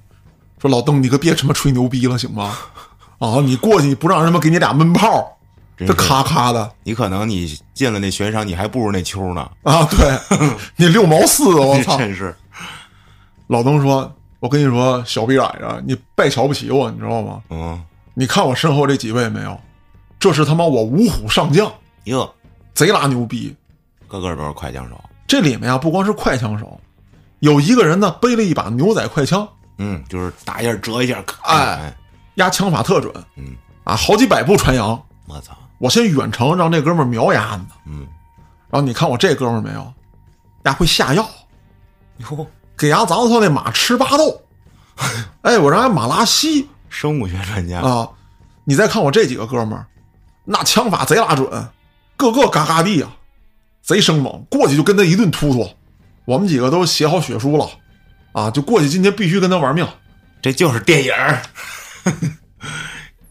[0.59, 2.55] 说：“老邓，你可别他妈吹牛逼了，行吗？
[3.19, 5.37] 啊，你过去不让人们给你俩闷炮，
[5.77, 9.49] 这咔咔的你可能你进了那悬赏，你还不如那秋呢。
[9.63, 9.85] 啊！
[9.91, 10.19] 对
[10.75, 11.95] 你六毛四，我操！
[11.99, 12.35] 真是
[13.47, 17.41] 老邓说：“我跟你说，小逼崽子，你别瞧不起我，你知道吗？
[17.49, 17.81] 嗯，
[18.13, 19.59] 你看我身后这几位没有？
[20.19, 21.71] 这是他妈我五虎上将，
[22.03, 22.29] 哟，
[22.73, 23.55] 贼拉牛逼！
[24.07, 24.99] 个个都是快枪手。
[25.27, 26.79] 这里面啊，不光是快枪手，
[27.39, 29.47] 有一个人呢背了一把牛仔快枪，
[29.79, 31.93] 嗯，就是打一下折一下，咔哎，
[32.35, 34.89] 压枪法特准，嗯，啊，好几百步传扬。
[35.25, 38.07] 我操，我先远程让这哥们儿瞄丫呢，嗯，
[38.69, 39.93] 然后你看我这哥们儿没有，
[40.63, 41.27] 丫会下药，
[42.17, 44.41] 哟，给丫早上那马吃巴豆，
[45.41, 48.09] 哎，我让丫马拉稀生物学专家，啊！
[48.65, 49.85] 你再看我这几个哥们儿，
[50.43, 51.49] 那枪法贼拉准，
[52.17, 53.11] 个个嘎嘎地啊，
[53.81, 55.67] 贼生猛，过去就跟他一顿突突。
[56.25, 57.67] 我们几个都写好血书了，
[58.39, 59.85] 啊，就过去今天必须跟他玩命。
[60.41, 61.41] 这就是电影儿。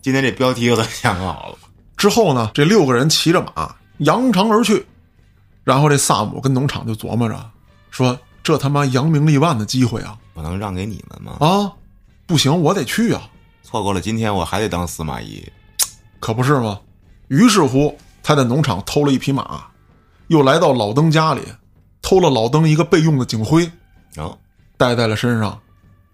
[0.02, 1.58] 今天这标题我都想好了，
[1.96, 4.84] 之后呢，这六个人骑着马扬长而去，
[5.64, 7.50] 然后这萨姆跟农场就琢磨着
[7.90, 11.38] 说：“这他妈扬名立万的机会啊我能让给你们吗？
[11.40, 11.72] 啊，
[12.26, 13.28] 不行，我得去啊，
[13.62, 15.42] 错过了今天，我还得当司马懿。
[16.20, 16.78] 可不是吗？”
[17.28, 19.64] 于是乎，他在农场偷了一匹马，
[20.28, 21.40] 又来到老登家里，
[22.02, 23.70] 偷了老登一个备用的警徽，
[24.16, 24.38] 哦，
[24.78, 25.60] 带在了身上。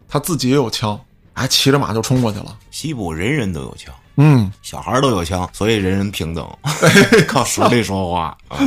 [0.08, 1.00] 他自己也有枪，
[1.32, 2.56] 还，骑着马就冲过去了。
[2.70, 6.46] 西部人人都有枪，嗯，小孩都有枪，所以人人平等，
[7.26, 8.58] 靠实力说话啊。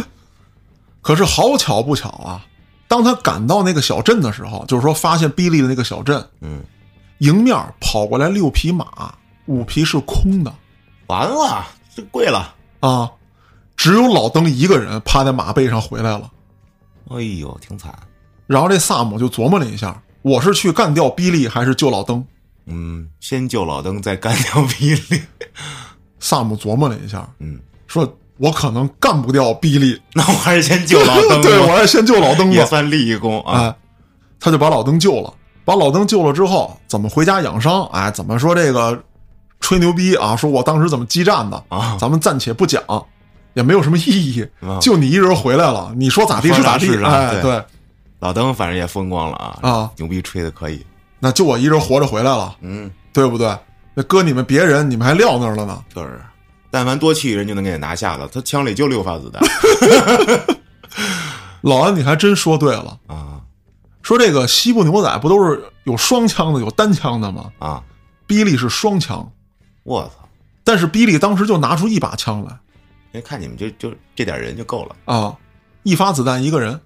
[1.02, 2.46] 可是好巧不巧啊，
[2.88, 6.62] 当他赶到那个小镇的时候，就是说发现比利的那个小镇，嗯，
[7.20, 9.14] 迎面跑过来六匹马，
[9.46, 10.54] 五匹是空的
[11.08, 12.54] 完了，这贵了。
[12.82, 13.10] 啊，
[13.78, 16.30] 只有老登一个人趴在马背上回来了。
[17.10, 17.98] 哎呦，挺惨。
[18.48, 22.26] 然后这萨姆就琢磨了一下，我是去干掉比利还是救老登？
[22.66, 25.22] 嗯，先救老登，再干掉比利。
[26.20, 31.42] 萨姆琢磨了一下，嗯，说我可能干不掉比利，那我还是先救老登。
[31.44, 32.56] 对我还是先救老登吧。
[32.56, 33.62] 也算立一功啊。
[33.62, 33.76] 哎，
[34.40, 35.34] 他就把老登救了。
[35.64, 37.86] 把老登救了之后，怎么回家养伤？
[37.88, 39.02] 哎，怎么说这个
[39.60, 40.36] 吹牛逼啊？
[40.36, 42.82] 说我当时怎么激战的啊咱们暂且不讲，
[43.54, 44.48] 也没有什么意义。
[44.62, 46.88] 啊就你一人回来了，你说咋地是咋地。
[47.04, 47.64] 哎，对对，
[48.20, 50.86] 老登反正也风光了啊，啊牛逼吹的可以。
[51.20, 53.58] 那就我一人活着回来了，嗯，对不对？
[53.94, 55.84] 那搁你们别人，你们还撂那儿了呢。
[55.94, 56.22] 就是，
[56.70, 58.28] 但凡多气人就能给你拿下了。
[58.28, 59.42] 他枪里就六发子弹
[61.62, 63.00] 老安，你还真说对了。
[63.08, 63.42] 啊
[64.04, 67.52] 说这个西部牛仔不都是有双枪的，有单枪的吗？
[67.60, 67.84] 啊！
[68.26, 69.30] 比利是双枪，
[69.84, 70.30] 我操！
[70.64, 72.52] 但是比利当时就拿出一把枪来
[73.12, 74.96] 因为看你们就就这点人就够了。
[75.14, 75.36] 啊。
[75.84, 76.80] 一发子弹一个人，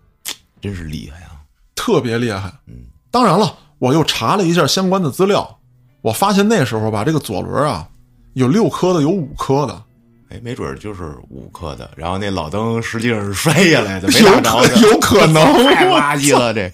[0.62, 1.42] 真是厉害啊！
[1.76, 2.52] 特别厉害。
[2.68, 2.76] 嗯，
[3.10, 5.60] 当然了，我又查了一下相关的资料，
[6.02, 7.88] 我发现那时候吧，这个左轮啊，
[8.34, 9.82] 有六颗的，有五颗的，
[10.30, 15.44] 哎，没准儿就是五颗的，然后那老登实际上是摔下来的，没有可打着的，有可能。
[15.74, 16.72] 太垃圾了这。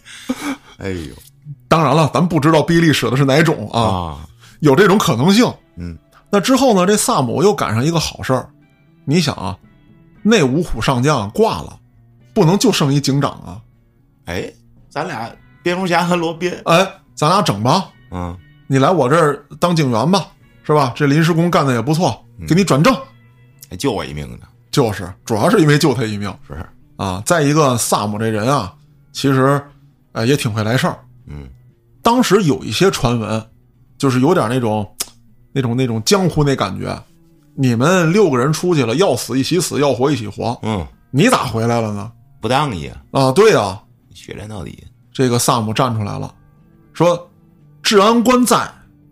[0.78, 1.16] 哎呦
[1.68, 4.28] 当然了，咱不知道比利使的是哪种啊，啊，
[4.60, 5.52] 有这种可能性。
[5.76, 5.98] 嗯，
[6.30, 8.50] 那之后呢，这萨姆又赶上一个好事儿，
[9.06, 9.58] 你想啊，
[10.24, 11.78] 那五虎上将挂了，
[12.34, 13.60] 不能就剩一警长啊，
[14.28, 14.50] 哎，
[14.90, 15.32] 咱俩
[15.64, 16.86] 蝙蝠侠和罗宾，哎，
[17.16, 18.38] 咱俩整吧，嗯，
[18.68, 20.28] 你来我这儿当警员吧，
[20.64, 20.94] 是吧？
[20.96, 22.94] 这临时工干的也不错，给你转正。
[23.70, 26.54] 还救我一命呢，就是，主要是因为救他一命是，
[26.98, 27.24] 啊。
[27.26, 28.74] 再一个，萨姆这人啊，
[29.14, 29.62] 其实，
[30.12, 31.00] 呃，也挺会来事儿。
[31.26, 31.48] 嗯，
[32.02, 33.44] 当时有一些传闻，
[33.98, 34.90] 就是有点那种，
[35.54, 36.98] 那种那种江湖那感觉。
[37.56, 40.58] 你们六个人出去了，要死一起死，要活一起活。
[40.64, 42.12] 嗯，你咋回来了呢？
[42.40, 43.82] 不当意啊，啊，对呀、
[44.18, 46.34] 血战到底，这个萨姆站出来了，
[46.92, 47.30] 说
[47.84, 48.68] 治安官在，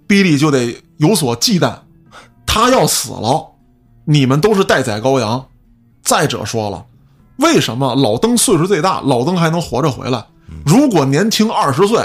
[0.07, 1.77] 比利就得有所忌惮。
[2.47, 3.51] 他要死了，
[4.05, 5.45] 你们都是待宰羔羊。
[6.01, 6.83] 再者说了，
[7.37, 10.25] 为什么老登岁数最大，老登还能活着回来？
[10.65, 12.03] 如果年轻二十岁，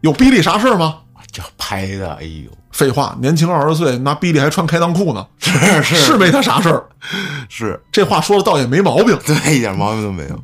[0.00, 0.98] 有比利啥事儿吗？
[1.32, 6.86] 这拍的，哎呦，废话，年轻二十岁，那比利还穿开裆裤呢，是是没他啥事儿。
[7.50, 9.18] 是，这话说的倒也没毛病。
[9.26, 10.42] 对，一点毛病都没有，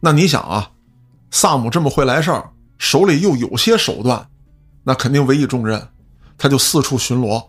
[0.00, 0.70] 那你想啊，
[1.30, 4.26] 萨姆这么会来事儿，手里又有些手段，
[4.82, 5.80] 那肯定委以重任，
[6.36, 7.42] 他就四处巡逻，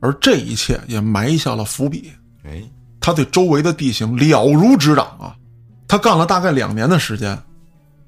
[0.00, 2.10] 而这一切也埋下了伏笔。
[2.44, 2.62] 哎，
[3.00, 5.36] 他对周围的地形了如指掌啊，
[5.86, 7.38] 他干了大概两年的时间，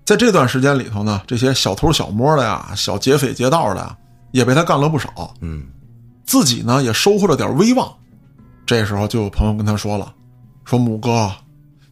[0.05, 3.97] 在这段时间里头呢，这些小偷小摸的呀、小劫匪劫道的呀，
[4.33, 5.65] 也被他干了不少，嗯，
[6.25, 7.93] 自己呢也收获了点威望。
[8.65, 10.15] 这时候就有朋友跟他说了，
[10.65, 11.31] 说母哥，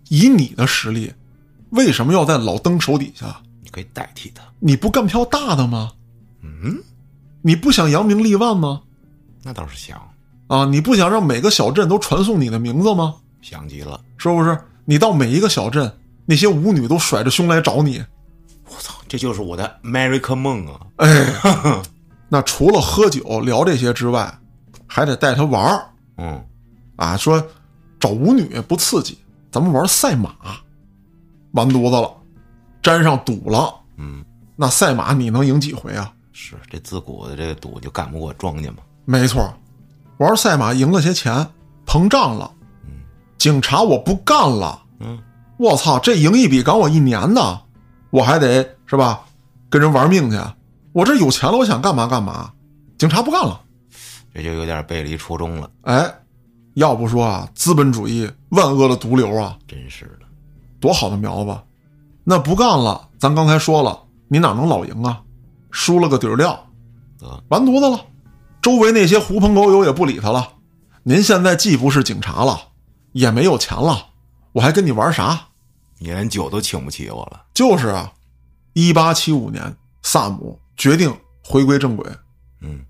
[0.08, 1.12] 以你的实力，
[1.70, 3.40] 为什么要在老登手底下？
[3.62, 5.92] 你可以代替他，你不干票大的吗？
[6.42, 6.83] 嗯，
[7.42, 8.83] 你不想扬名立万吗？
[9.42, 10.00] 那倒是想，
[10.48, 13.14] 啊，你不想让每个小镇都传颂你的名字吗？
[13.40, 14.59] 想极了，是不是？
[14.85, 15.90] 你到每一个小镇，
[16.26, 18.04] 那些舞女都甩着胸来找你。
[18.68, 21.26] 我操，这就是我的 America 梦啊，哎，
[22.28, 24.33] 那除了喝酒聊这些之外，
[24.87, 26.44] 还得带他玩儿嗯，
[26.96, 27.16] 啊。
[27.16, 27.42] 说
[27.98, 29.18] 找舞女不刺激，
[29.50, 30.35] 咱们玩赛马，
[31.52, 32.12] 完犊子了，
[32.82, 33.74] 沾上赌了。
[33.96, 34.24] 嗯，
[34.56, 36.12] 那赛马你能赢几回啊？
[36.32, 39.52] 是这自古的这个赌就干不过庄家嘛，没错，
[40.18, 41.46] 玩赛马赢了些钱，
[41.86, 42.50] 膨胀了。
[42.84, 42.92] 嗯
[43.36, 44.82] 警察我不干了。
[44.98, 45.18] 嗯，
[45.58, 47.60] 我操，这赢一笔赶我一年呢，
[48.10, 49.24] 我还得是吧？
[49.70, 50.38] 跟人玩命去。
[50.92, 52.52] 我这有钱了，我想干嘛干嘛。
[52.98, 53.60] 警察不干了。
[54.34, 56.04] 这就有点背离初衷了，哎，
[56.74, 60.26] 要不说啊，资本主义万恶的毒瘤啊，真是的，
[60.80, 61.56] 多好的苗子。
[62.24, 65.22] 那不干了，咱刚才说了，你哪能老赢啊？
[65.70, 66.52] 输了个底儿掉，
[67.22, 68.04] 啊，完犊子了。
[68.60, 70.48] 周围那些狐朋狗友也不理他了。
[71.02, 72.60] 您现在既不是警察了，
[73.12, 74.06] 也没有钱了，
[74.52, 75.40] 我还跟你玩啥？
[75.98, 78.12] 你连酒都请不起我了，就是啊，
[78.72, 81.14] 一八七五年，萨姆决定
[81.44, 82.06] 回归正轨，
[82.60, 82.80] 嗯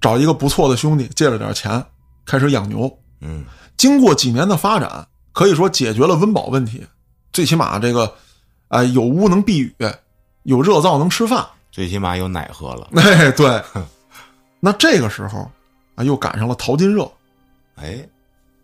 [0.00, 1.82] 找一个不错的兄弟借了点钱，
[2.26, 2.90] 开始养牛。
[3.20, 3.44] 嗯，
[3.76, 6.84] 经过几年的发展，可以说解决了温饱问题，
[7.34, 8.10] 最起码这个，
[8.68, 9.76] 啊、有屋能避雨，
[10.44, 11.44] 有热灶能吃饭。
[11.70, 13.60] 最起码有奶喝了，哎，对。
[14.60, 15.50] 那这个时候
[15.96, 17.10] 啊，又赶上了淘金热，
[17.74, 17.98] 哎，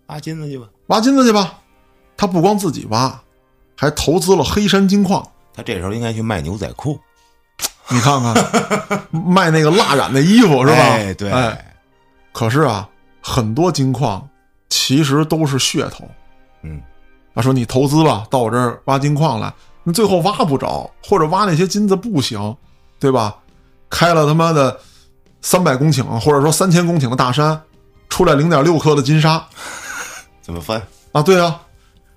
[0.06, 1.58] 挖金子去吧，挖金子去吧。
[2.16, 3.20] 他不光自己挖，
[3.76, 5.26] 还投资了黑山金矿。
[5.52, 7.00] 他这时候应该去卖牛仔裤，
[7.88, 10.78] 你看看，卖那个蜡染的衣服是吧？
[10.78, 11.74] 哎对哎，
[12.32, 12.88] 可是啊，
[13.20, 14.26] 很多金矿
[14.68, 16.08] 其实都是噱头。
[16.62, 16.80] 嗯，
[17.40, 19.50] 他说你投资吧，到我这儿挖金矿来，
[19.82, 22.54] 那最后挖不着，或者挖那些金子不行，
[22.98, 23.34] 对吧？
[23.88, 24.78] 开了他妈的
[25.40, 27.58] 三百公顷，或者说三千公顷的大山，
[28.10, 29.42] 出来零点六克的金沙
[30.42, 30.78] 怎么分？
[31.12, 31.22] 啊？
[31.22, 31.58] 对啊，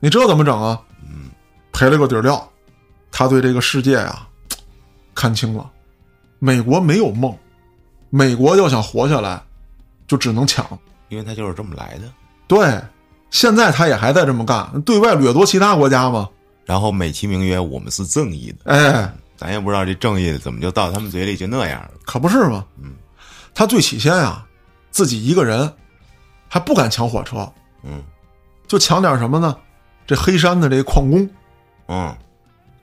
[0.02, 0.78] 你这怎么整啊？
[1.04, 1.32] 嗯，
[1.72, 2.46] 赔了个底儿掉。
[3.10, 4.28] 他对这个世界啊、
[5.16, 5.72] 看清了，
[6.40, 7.34] 美国没有梦，
[8.10, 9.42] 美国要想活下来，
[10.06, 10.68] 就只能抢。
[11.08, 12.12] 因为他就是这么来的。
[12.46, 12.82] 对，
[13.34, 16.30] 现在他也还在这么干，对外掠夺其他国家嘛。
[16.66, 21.90] 然后美其名曰我们是正义的，哎，咱也不知道这正义怎么就到他们嘴里就那样了。
[22.06, 22.64] 可不是吗。
[22.82, 22.94] 嗯，
[23.56, 24.46] 他最起先啊，
[24.92, 25.70] 自己一个人
[26.48, 27.52] 还不敢抢火车，
[27.84, 28.04] 嗯
[28.68, 29.58] 就抢点什么呢？
[30.06, 31.28] 这黑山的这矿工，
[31.88, 32.16] 嗯，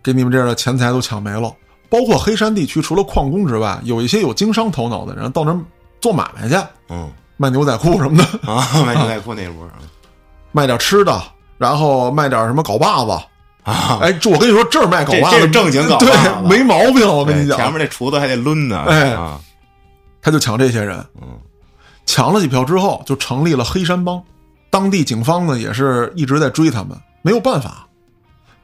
[0.03, 1.55] 给你们这样的钱财都抢没了。
[1.89, 5.61] 包括黑山地区，除了矿工之外，有一些有经商头脑的人到那儿
[6.01, 6.57] 做买卖去，
[6.89, 9.73] 嗯卖牛仔裤什么的，啊，卖牛仔裤那波儿，
[10.53, 11.23] 卖点吃的，
[11.59, 13.11] 然后卖点什么镐把子，
[13.63, 17.07] 啊，哎，这我跟你说，这儿卖镐把子这这是正经镐把子对，没毛病。
[17.07, 19.41] 我跟你讲，前面那厨子还得抡呢，哎啊，
[20.21, 21.29] 他就抢这些人，嗯
[22.07, 24.21] 抢了几票之后，就成立了黑山帮。
[24.69, 27.87] 当地警方呢也是一直在追他们，没有办法。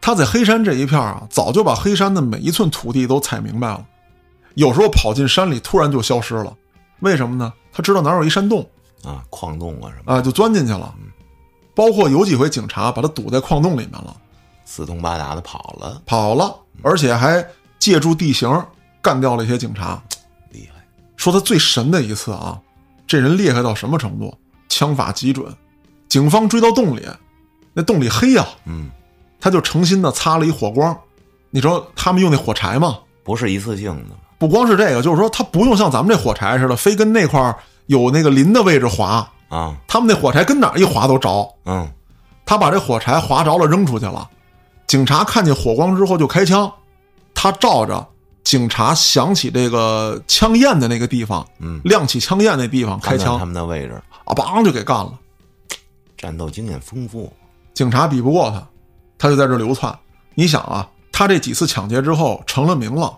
[0.00, 3.84] 他在黑山这一片啊，早就把黑山的每一寸土地都踩明白了。
[4.54, 6.52] 有时候跑进山里，突然就消失了，
[7.00, 7.52] 为什么呢？
[7.72, 8.64] 他知道哪有一山洞
[9.04, 10.94] 啊，矿洞啊什么，啊，就钻进去了。
[11.76, 14.16] 包括有几回警察把他堵在矿洞里面了，
[14.64, 17.46] 四通八达的跑了，跑了，而且还
[17.78, 18.50] 借助地形
[19.02, 20.02] 干掉了一些警察。
[20.50, 20.82] 厉害，
[21.16, 22.58] 说他最神的一次啊，
[23.06, 24.34] 这人厉害到什么程度？
[24.70, 25.54] 枪法极准，
[26.08, 27.06] 警方追到洞里，
[27.74, 28.90] 那洞里黑呀、嗯，
[29.38, 30.98] 他就诚心的擦了一火光。
[31.50, 32.98] 你知道他们用那火柴吗？
[33.22, 37.54] 不是一次性的，不光是这个，就是说他不用像咱们这火柴似的，非跟那块儿
[37.86, 41.48] 有那个磷的位置划，啊，他们那火柴跟哪儿一划都着。
[41.64, 41.88] 嗯，
[42.44, 44.28] 他把这火柴划着了，扔出去了。
[44.86, 46.72] 警察看见火光之后就开枪，
[47.34, 48.06] 他照着
[48.44, 55.12] 警察响起这个枪焰的那个地方，嗯，亮起枪焰那地方开枪他，们的位置，啊，梆就给干了。
[56.16, 57.32] 战斗经验丰富，
[57.74, 58.66] 警察比不过他，
[59.18, 59.96] 他就在这流窜。
[60.34, 63.14] 你想啊，他这几次抢劫之后成了名了，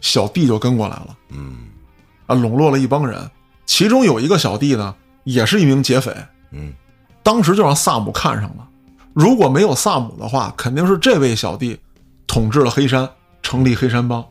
[0.00, 1.68] 小弟就跟过来了嗯
[2.26, 3.30] 啊，笼络了一帮人。
[3.66, 6.14] 其中有一个小弟呢，也是一名劫匪，
[6.50, 6.72] 嗯，
[7.22, 8.68] 当时就让萨姆看上了。
[9.12, 11.78] 如果没有萨姆的话，肯定是这位小弟
[12.26, 13.08] 统治了黑山，
[13.42, 14.24] 成立黑山帮。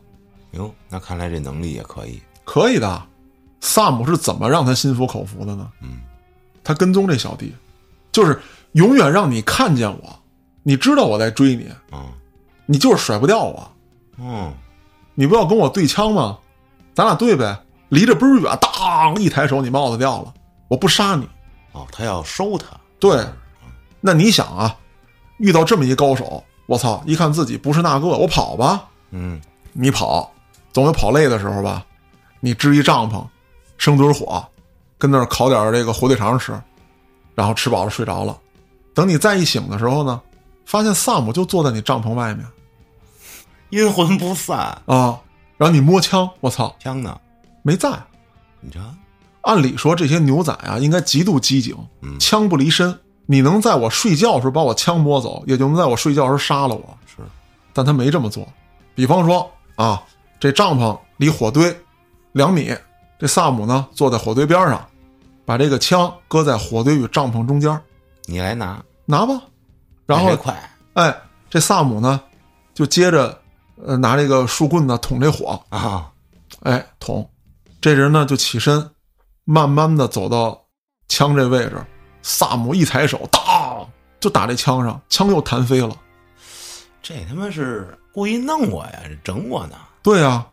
[0.52, 3.02] 哟，那看来这能力也可以，可以的。
[3.60, 5.70] 萨姆是怎么让他心服口服的呢？
[5.82, 6.00] 嗯，
[6.64, 7.54] 他跟踪这小弟，
[8.10, 8.40] 就是
[8.72, 10.18] 永远让你看见我，
[10.62, 12.06] 你知道我在追你，啊，
[12.66, 13.70] 你就是甩不掉我。
[14.18, 14.52] 嗯，
[15.14, 16.38] 你不要跟我对枪吗？
[16.94, 17.56] 咱俩对呗，
[17.90, 20.34] 离着倍儿远，当一抬手，你帽子掉了，
[20.70, 21.28] 我不杀你。
[21.72, 22.68] 哦，他要收他，
[23.00, 23.26] 对，
[24.00, 24.76] 那你想啊，
[25.38, 28.88] 遇到这么一高手，我操，一看自己不是那个，我跑吧。
[29.10, 29.40] 嗯，
[29.72, 30.32] 你跑，
[30.72, 31.84] 总有跑累的时候吧？
[32.38, 33.26] 你支一帐篷，
[33.78, 34.44] 生堆火，
[34.96, 36.60] 跟那儿烤点这个火腿肠吃，
[37.34, 38.38] 然后吃饱了睡着了。
[38.94, 40.20] 等你再一醒的时候呢，
[40.64, 42.46] 发现萨姆就坐在你帐篷外面
[43.70, 45.20] 阴魂不散，啊，
[45.56, 47.20] 然后你摸枪，我操，枪呢？
[47.62, 47.90] 没在。
[48.60, 48.80] 你瞧，
[49.42, 52.98] 按理说这些牛仔啊，应该极度机警，嗯枪不离身。
[53.26, 56.98] 你能在我睡觉的时候把我枪摸走，也就能在我睡觉时候杀了我。
[57.06, 57.22] 是，
[57.72, 58.46] 但他没这么做。
[58.94, 60.02] 比方说啊，
[60.40, 61.74] 这帐篷离火堆
[62.32, 62.74] 两米，
[63.18, 64.84] 这萨姆呢坐在火堆边上，
[65.44, 67.80] 把这个枪搁在火堆与帐篷中间，
[68.26, 69.40] 你来拿，拿吧。
[70.06, 70.54] 然后快
[70.94, 71.16] 哎，
[71.48, 72.20] 这萨姆呢
[72.74, 73.40] 就接着
[73.86, 76.10] 呃拿这个树棍子捅这火，啊，
[76.62, 77.30] 哎捅。
[77.80, 78.90] 这人呢就起身，
[79.44, 80.60] 慢慢的走到
[81.08, 81.84] 枪这位置，
[82.22, 83.88] 萨姆一抬手，当
[84.20, 85.96] 就打这枪上，枪又弹飞了。
[87.02, 90.46] 这他妈是故意弄我呀，整我呢，对啊，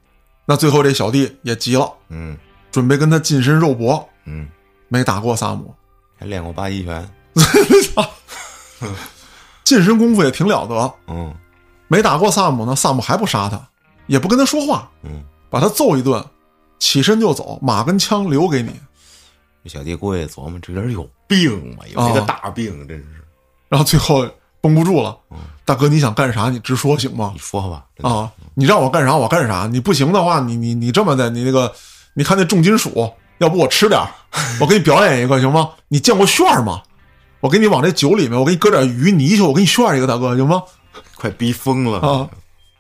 [0.46, 2.38] 那最后这小弟也急了，嗯。
[2.70, 4.48] 准备跟他近身肉搏，嗯，
[4.88, 5.74] 没打过萨姆，
[6.20, 7.10] 还练过八极拳，
[9.64, 10.94] 近身功夫也挺了得。
[11.08, 11.34] 嗯。
[11.88, 13.60] 没打过萨姆呢，萨姆还不杀他，
[14.06, 16.24] 也不跟他说话，嗯，把他揍一顿，
[16.80, 18.72] 起身就走，马跟枪留给你。
[19.64, 23.06] 这小弟估计琢磨这人有病吧，有这个啊大病，真是，
[23.68, 24.26] 然后最后
[24.62, 26.50] 绷不住了嗯，大哥你想干啥？
[26.50, 27.40] 你直说行吗你？
[27.40, 31.74] 说吧，啊，你让我干啥我干啥，你不行的话，你你你这么的，你那个，
[32.14, 34.02] 你看那重金属，要不我吃点，
[34.62, 35.72] 我给你表演一个行吗？
[35.90, 36.82] 你见过炫吗？
[37.40, 40.64] 我给你往这酒里面，我给你搁点鱼泥去，我给你炫一个，大哥行吗？
[41.16, 42.30] 快逼疯了啊！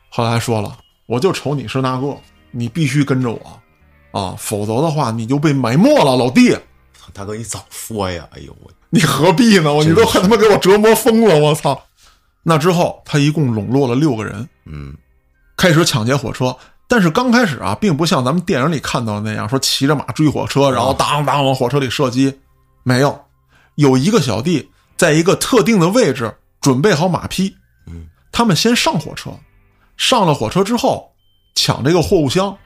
[0.09, 2.15] 后来还说了，我就瞅你是那个，
[2.51, 3.61] 你必须跟着我
[4.17, 6.57] 啊，否则的话你就被埋没了，老弟，
[7.13, 9.71] 大哥你早说呀，哎呦我，你何必呢？
[9.71, 11.79] 我你都快他妈给我折磨疯了，我操！
[12.41, 14.95] 那之后他一共笼络了六个人，嗯
[15.55, 16.55] 开始抢劫火车。
[16.87, 22.33] 但是刚开始啊，并不像咱们电影里看到的那样，说骑着马追火车，然后当当往火车里射击。
[22.83, 23.19] 没有，
[23.75, 27.53] 有一个小弟在一个特定的位置准备好马匹，
[27.85, 29.29] 嗯，他们先上火车，
[29.97, 31.11] 上了火车之后
[31.55, 32.57] 抢这个货物箱，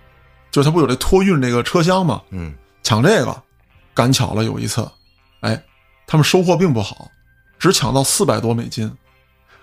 [0.51, 2.21] 就是他不有这托运这个车厢吗？
[2.29, 3.41] 嗯抢这个，
[3.93, 4.87] 赶巧了有一次，
[5.41, 5.61] 哎，
[6.07, 7.09] 他们收获并不好，
[7.57, 8.91] 只抢到四百多美金。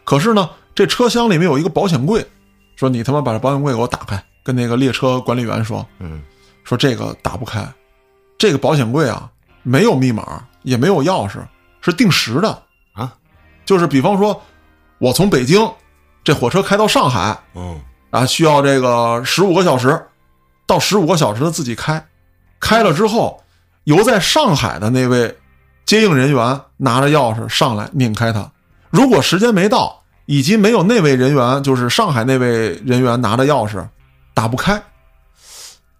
[0.04, 2.26] 可是呢，这车厢里面有一个保险柜，
[2.76, 6.22] 说你他妈把这保险柜给我打开，跟那个列车管理员说，嗯
[6.64, 7.66] 说这个打不开，
[8.38, 9.30] 这个保险柜啊
[9.62, 11.40] 没有密码，也没有钥匙，
[11.80, 12.62] 是定时的，
[12.92, 13.12] 啊，
[13.66, 14.40] 就是比方说，
[14.98, 15.68] 我从北京
[16.22, 17.80] 这火车开到上海嗯
[18.10, 20.00] 啊，需要这个十五个小时，
[20.68, 22.06] 到十五个小时的自己开，
[22.60, 23.42] 开了之后，
[23.84, 25.38] 由在上海的那位
[25.86, 28.52] 接应人员拿着钥匙上来拧开它，
[28.90, 33.82] 如果时间没到，以及没有那位人员，就是上海那位人员拿着钥匙，
[34.34, 34.74] 打不开。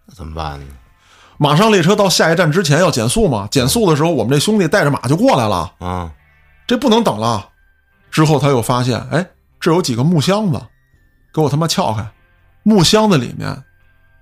[0.05, 0.67] 那怎么办呢？
[1.39, 3.49] 马上列车到下一站之前要减速嘛？
[3.51, 6.13] 减速的时候，我们这兄弟带着马就过来了，啊，
[6.67, 7.49] 这不能等了。
[8.11, 9.27] 之后他又发现，哎，
[9.59, 10.61] 这有几个木箱子，
[11.33, 12.07] 给我他妈撬开，
[12.65, 13.65] 木箱子里面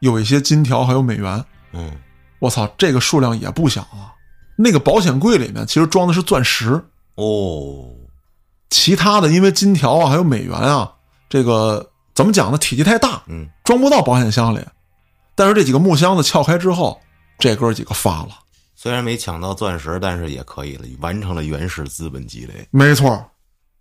[0.00, 1.44] 有一些金条，还有美元。
[1.72, 1.92] 嗯，
[2.38, 4.14] 我操，这个数量也不小啊！
[4.56, 6.82] 那个保险柜里面其实装的是钻石，
[7.16, 7.90] 哦，
[8.70, 10.92] 其他的因为金条啊还有美元啊，
[11.28, 12.56] 这个怎么讲呢？
[12.56, 14.60] 体积太大，嗯，装不到保险箱里。
[15.34, 16.98] 但是这几个木箱子撬开之后，
[17.38, 18.30] 这哥几个发了。
[18.74, 22.66] 虽然没抢到钻石，但是也可以了，完成了原始资本积累。
[22.70, 23.22] 没错，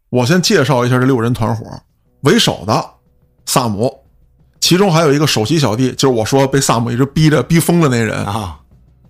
[0.10, 1.66] 我先介绍一下这六人团伙，
[2.22, 2.90] 为首的
[3.46, 4.05] 萨姆，
[4.66, 8.60] 其中还有一个首席小弟，就是我说被萨姆一直逼着逼疯的那人啊，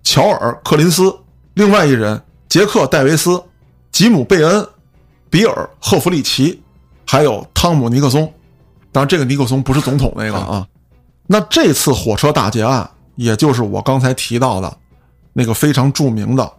[0.02, 1.10] 乔尔·克林斯，
[1.54, 3.42] 另外一人杰克·戴维斯、
[3.90, 4.68] 吉姆·贝恩、
[5.30, 6.62] 比尔·赫弗里奇，
[7.06, 8.30] 还有汤姆·尼克松。
[8.92, 10.68] 当然，这个尼克松不是总统那个啊。
[11.26, 14.76] 那这次火车大劫案，也就是我刚才提到的
[15.32, 16.52] 那个非常著名的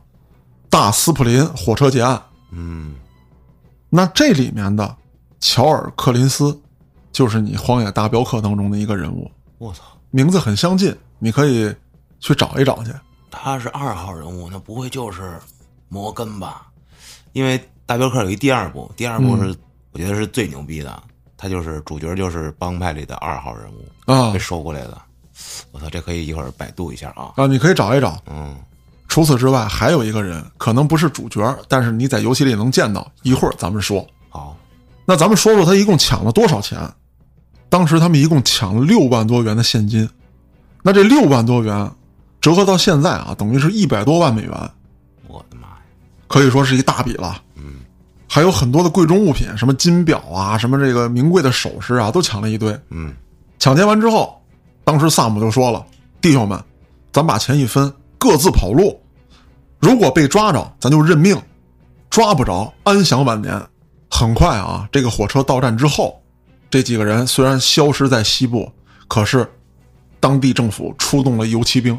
[0.72, 2.20] 大斯普林火车劫案。
[2.52, 2.96] 嗯，
[3.92, 4.96] 那这里面的
[5.40, 6.60] 乔尔·克林斯，
[7.18, 11.74] 就是你《荒野大镖客》当中的一个人物，我操，名字很相近，你可以
[12.20, 12.94] 去找一找去。
[13.32, 15.34] 他是二号人物，那不会就是
[15.90, 16.68] 摩根吧？
[17.34, 19.48] 因为大镖客有一第二部，第二部是、
[19.94, 21.02] 我觉得是最牛逼的，
[21.36, 24.96] 他就是主角就是帮派里的二号人物啊被收过来的。
[25.72, 27.34] 我操，这可以一会儿百度一下啊。
[27.36, 28.22] 啊，你可以找一找。
[28.28, 28.56] 嗯，
[29.08, 33.12] 除此之外，还有一个人，可能不是主角，但是你在游戏里能见到。
[33.24, 34.08] 一会儿咱们说。
[34.30, 34.56] 好，
[35.04, 36.80] 那咱们说说他一共抢了多少钱？
[37.70, 40.08] 当时他们一共抢了六万多元的现金。
[40.84, 41.92] 那这六万多元，
[42.40, 44.52] 折合到现在啊，等于是一百多万美元，
[45.28, 45.78] 我的妈呀！
[46.28, 47.42] 可以说是一大笔了。
[47.56, 47.82] 嗯，
[48.30, 52.78] 还有很多的贵重物品，什么金表啊，什么这个名贵的首饰啊，都抢了一堆。
[52.90, 53.14] 嗯，
[53.60, 54.42] 抢劫完之后，
[54.86, 55.86] 当时萨姆就说了
[56.22, 56.58] ：“弟兄们，
[57.12, 58.98] 咱把钱一分，各自跑路。
[59.80, 61.36] 如果被抓着，咱就认命；
[62.10, 63.62] 抓不着，安享晚年。”
[64.10, 66.22] 很快啊，这个火车到站之后，
[66.70, 68.72] 这几个人虽然消失在西部，
[69.08, 69.50] 可是
[70.20, 71.98] 当地政府出动了游骑兵，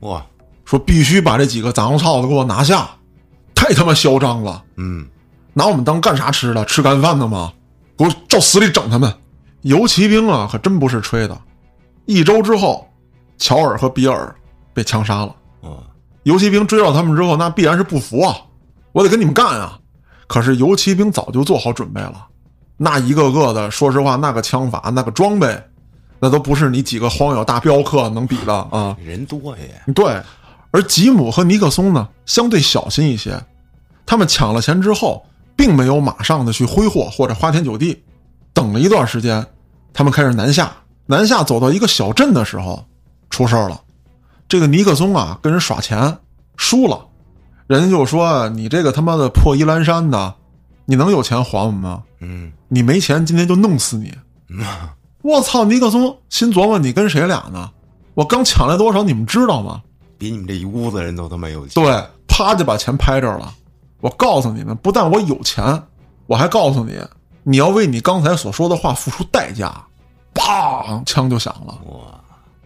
[0.00, 0.24] 哇，
[0.64, 2.88] 说必须把这几个杂毛操子给我拿下，
[3.54, 4.62] 太他妈嚣张了！
[4.76, 5.06] 嗯，
[5.52, 6.64] 拿我们当干啥吃的？
[6.66, 7.52] 吃干饭的吗？
[7.96, 9.12] 给我照死里整他们！
[9.62, 11.36] 游骑兵啊，可真不是吹的。
[12.04, 12.88] 一周之后，
[13.38, 14.34] 乔尔和比尔
[14.72, 15.34] 被枪杀了。
[15.62, 15.76] 嗯，
[16.22, 18.36] 游骑兵追到他们之后，那必然是不服啊！
[18.92, 19.78] 我得跟你们干啊！
[20.28, 22.26] 可是游骑兵早就做好准备了，
[22.76, 25.58] 那一个个的，说实话，那个枪法、那个装备，
[26.18, 28.96] 那都不是你几个荒野大镖客能比的啊！
[29.02, 30.20] 人多呀，对，
[30.70, 33.42] 而吉姆和尼克松呢，相对小心一些。
[34.04, 35.24] 他们抢了钱之后，
[35.56, 38.02] 并没有马上的去挥霍或者花天酒地，
[38.52, 39.44] 等了一段时间，
[39.92, 40.70] 他们开始南下。
[41.06, 42.84] 南下走到一个小镇的时候，
[43.30, 43.80] 出事儿了。
[44.48, 46.18] 这个尼克松啊，跟人耍钱
[46.56, 47.00] 输了，
[47.66, 50.34] 人家就说：“你这个他妈的破衣烂衫的，
[50.86, 52.02] 你能有钱还我们吗？
[52.20, 54.14] 嗯，你没钱，今天就弄死你！”
[55.22, 55.64] 我操！
[55.64, 57.70] 尼克松心琢磨：你跟谁俩呢？
[58.14, 59.82] 我刚抢来多少，你们知道吗？
[60.16, 61.82] 比你们这一屋子人都他妈有钱。
[61.82, 63.52] 对，啪就把钱拍这儿了。
[64.00, 65.82] 我告诉你们，不但我有钱，
[66.26, 66.98] 我还告诉你，
[67.42, 69.74] 你要为你刚才所说的话付出代价。
[70.32, 71.76] 砰，枪就响了。
[71.86, 72.20] 哇，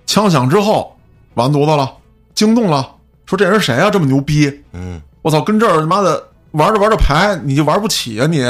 [0.07, 0.95] 枪响之后，
[1.35, 1.91] 完犊子了，
[2.35, 2.87] 惊动了，
[3.25, 3.91] 说这人谁啊？
[3.91, 4.53] 这么牛逼！
[4.73, 6.23] 嗯，我操，跟这儿他妈的
[6.53, 8.41] 玩着玩着牌，你就玩不起啊、你？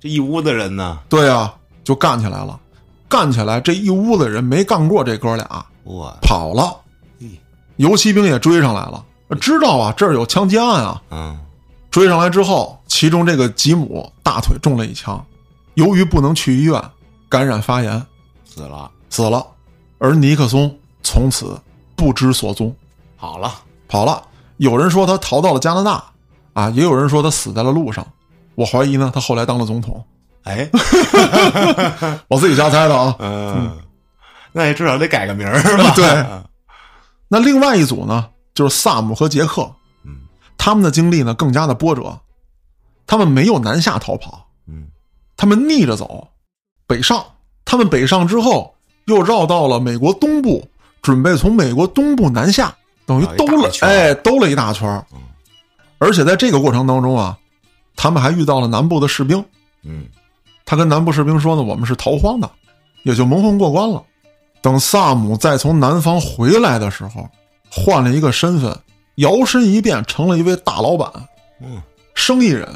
[0.00, 0.98] 这一屋子人呢？
[1.08, 1.52] 对呀、
[1.84, 2.58] 就干起来了。
[3.08, 6.74] 干起来，这一屋子人没干过这哥俩，哇，跑了。
[7.20, 7.26] 嘿，
[7.76, 9.04] 游骑兵也追上来了，
[9.40, 11.02] 知道啊，这儿有枪击案啊。
[11.10, 11.38] 嗯，
[11.90, 15.22] 追上来之后，其中这个吉姆大腿中了一枪，
[15.74, 16.80] 由于不能去医院，
[17.28, 18.00] 感染发炎
[18.44, 19.44] 死了，死了。
[19.98, 21.60] 而尼克松从此
[21.96, 22.74] 不知所踪，
[23.16, 23.52] 好了，
[23.88, 24.22] 跑了。
[24.58, 26.04] 有人说他逃到了加拿大，
[26.60, 28.06] 啊，也有人说他死在了路上。
[28.54, 30.04] 我怀疑呢，他后来当了总统。
[30.42, 30.68] 哎，
[32.28, 33.14] 我自己瞎猜的啊。
[33.18, 33.78] 嗯，
[34.52, 35.92] 那也至少得改个名儿吧？
[35.96, 36.26] 对，
[37.28, 39.62] 那另外一组呢，就是萨姆和杰克，
[40.04, 40.16] 嗯
[40.58, 42.18] 他们的经历呢更加的波折，
[43.06, 44.88] 他们没有南下逃跑，嗯，
[45.36, 46.28] 他们逆着走，
[46.86, 47.24] 北上。
[47.64, 48.74] 他们北上之后，
[49.06, 50.66] 又绕到了美国东部，
[51.00, 52.74] 准备从美国东部南下，
[53.06, 55.18] 等于兜了哎，兜了一大圈嗯。
[56.00, 57.38] 而且在这个过程当中啊，
[57.94, 59.44] 他们还遇到了南部的士兵。
[59.84, 60.06] 嗯，
[60.64, 62.50] 他跟南部士兵说呢：“我们是逃荒的，
[63.04, 64.02] 也就蒙混过关了。”
[64.62, 67.28] 等萨姆再从南方回来的时候，
[67.70, 68.76] 换了一个身份，
[69.16, 71.10] 摇身一变成了一位大老板，
[71.60, 71.80] 嗯，
[72.14, 72.68] 生意人。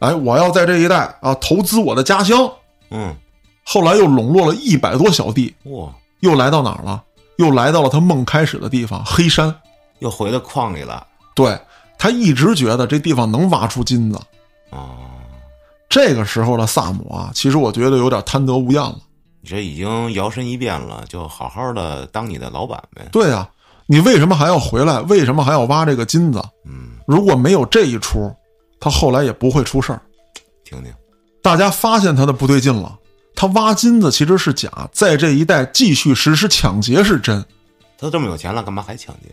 [0.00, 2.50] 哎，我要在这一带啊投资我的家乡，
[2.90, 3.14] 嗯，
[3.64, 7.02] 后来又笼络了一百多小弟，哇，又来到哪儿了？
[7.36, 9.54] 又来到了他梦开始的地方黑山。
[9.98, 11.58] 又回到矿里了对
[12.00, 14.18] 他一直觉得这地方能挖出金子。
[14.70, 14.96] 啊！
[15.88, 18.98] 这个时候的萨姆啊，其实我觉得有点贪得无厌了。
[19.42, 23.08] 你这已经摇身一变了，就好好的当你的老板呗。
[23.10, 23.48] 对啊、
[23.86, 25.00] 你为什么还要回来？
[25.02, 26.40] 为什么还要挖这个金子？
[26.64, 28.32] 嗯，如果没有这一出，
[28.78, 30.00] 他后来也不会出事儿。
[30.64, 30.92] 听听，
[31.42, 32.96] 大家发现他的不对劲了，
[33.34, 37.44] 他挖金子其实是假，在这一带继续实施抢劫是真。
[37.98, 39.28] 他都这么有钱了，干嘛还抢劫？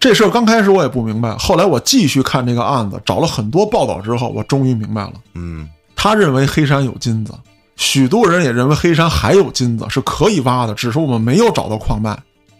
[0.00, 5.14] 这事儿刚开始我也不明白，后来我继续看这个案子，找了很多报道之后，我终于明白了。
[5.34, 7.34] 嗯，他认为黑山有金子，
[7.76, 12.16] 许多人也认为黑山还有金子是可以挖的，只是我们没有找到矿脉。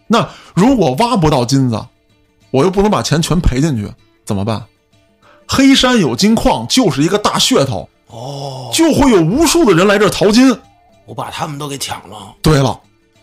[0.07, 1.81] 那如果挖不到金子，
[2.51, 3.89] 我又不能把钱全赔进去，
[4.25, 4.65] 怎么办？
[5.47, 10.55] 黑山有金矿就是一个大噱头，哦，就会有无数的人来这儿淘金。
[11.07, 12.35] 我把他们都给抢了。
[12.43, 12.81] 对了，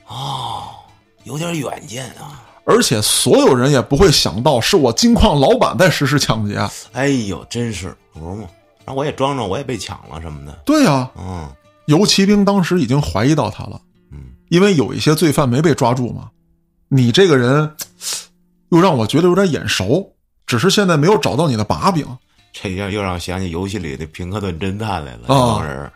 [0.07, 0.63] 哦，
[1.23, 2.44] 有点远见啊！
[2.65, 6.57] 而且所有人也不会想到是我金矿老板在实施抢劫。
[6.93, 8.49] 哎呦，真是可不是嘛！
[8.85, 10.51] 然后我也装装，我也被抢了什么的。
[10.65, 11.49] 对呀、嗯
[11.85, 13.79] 游骑兵当时已经怀疑到他了，
[14.11, 14.17] 嗯，
[14.49, 16.31] 因为有一些罪犯没被抓住嘛。
[16.87, 17.75] 你这个人，
[18.69, 20.11] 又让我觉得有点眼熟，
[20.47, 22.03] 只是现在没有找到你的把柄。
[22.51, 25.25] 这下又让我想起游戏里的平克顿侦探来了。
[25.27, 25.91] 这哦帮人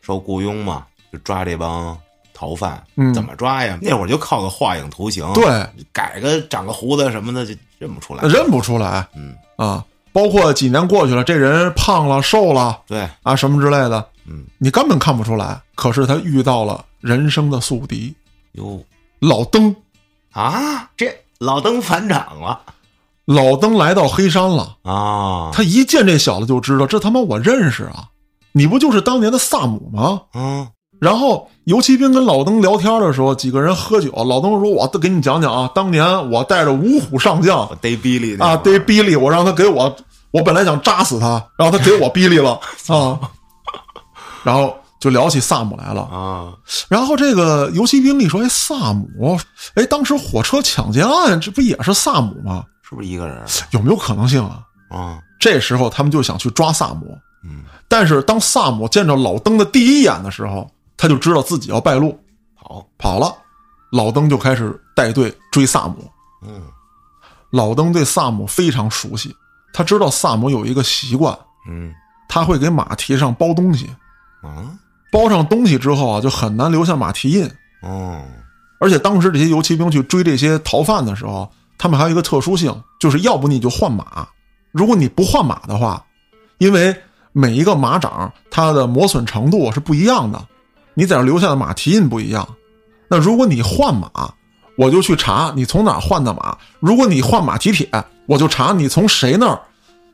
[0.00, 1.98] 受雇佣嘛，就抓这帮
[2.34, 2.84] 逃犯。
[2.96, 3.78] 嗯怎么抓呀？
[3.80, 5.44] 那会儿就靠个画影图形，对，
[5.92, 8.22] 改个长个胡子什么的就认不出来。
[8.28, 9.82] 认不出来嗯，啊。
[10.12, 15.60] 包括几年过去了，这人胖了、瘦了对，啊，什么之类的，嗯，你根本看不出来。
[15.74, 18.14] 可是他遇到了人生的宿敌
[18.52, 18.80] 哟
[19.18, 19.74] 老登。
[20.30, 22.60] 啊，这老登返场了
[23.24, 25.50] 老登来到黑山了，啊！
[25.52, 28.08] 他一见这小子就知道，这他妈我认识啊！
[28.52, 30.22] 你不就是当年的萨姆吗？
[30.34, 30.68] 嗯
[31.00, 39.94] 然后游骑兵跟老登聊天的时候，几个人喝酒，老登说：“我给你讲讲啊，当年我带着五虎上将啊，逮比利，我让他给我，
[40.30, 43.18] 我本来想扎死他，然后他给我比利了 啊。”
[44.42, 46.02] 然后就聊起萨姆来了。
[46.02, 46.52] 啊，
[46.88, 49.38] 然后这个游骑兵一说：“哎，萨姆，
[49.74, 52.64] 哎，当时火车抢劫案这不也是萨姆吗？
[52.82, 55.18] 是不是一个人有没有可能性啊？”啊？
[55.40, 60.70] 这时候他们就想去抓萨姆，嗯，但是当萨姆见着老登的第一眼的时候，
[61.04, 62.18] 他就知道自己要败露，
[62.54, 63.30] 跑，跑了。
[63.92, 65.96] 老登就开始带队追萨姆。
[66.42, 66.62] 嗯
[67.50, 69.36] 老登对萨姆非常熟悉，
[69.74, 71.38] 他知道萨姆有一个习惯，
[71.68, 71.92] 嗯
[72.26, 73.86] 他会给马蹄上包东西，
[74.40, 74.72] 啊
[75.12, 77.46] 包上东西之后啊，就很难留下马蹄印。
[77.82, 78.24] 哦
[78.80, 84.26] 而且当时这些游骑兵去追这些逃犯的时候，他们还有一个特殊性，就是要不你就换马，
[84.72, 86.02] 如果你不换马的话，
[86.56, 86.96] 因为
[87.32, 90.48] 每一个马掌它的磨损程度是不一样的，
[90.94, 92.48] 你在这留下的马蹄印不一样。
[93.08, 94.08] 那如果你换马，
[94.76, 97.88] 我就去查你从哪儿换的马；如果你换马蹄铁，
[98.26, 99.60] 我就查你从谁那儿，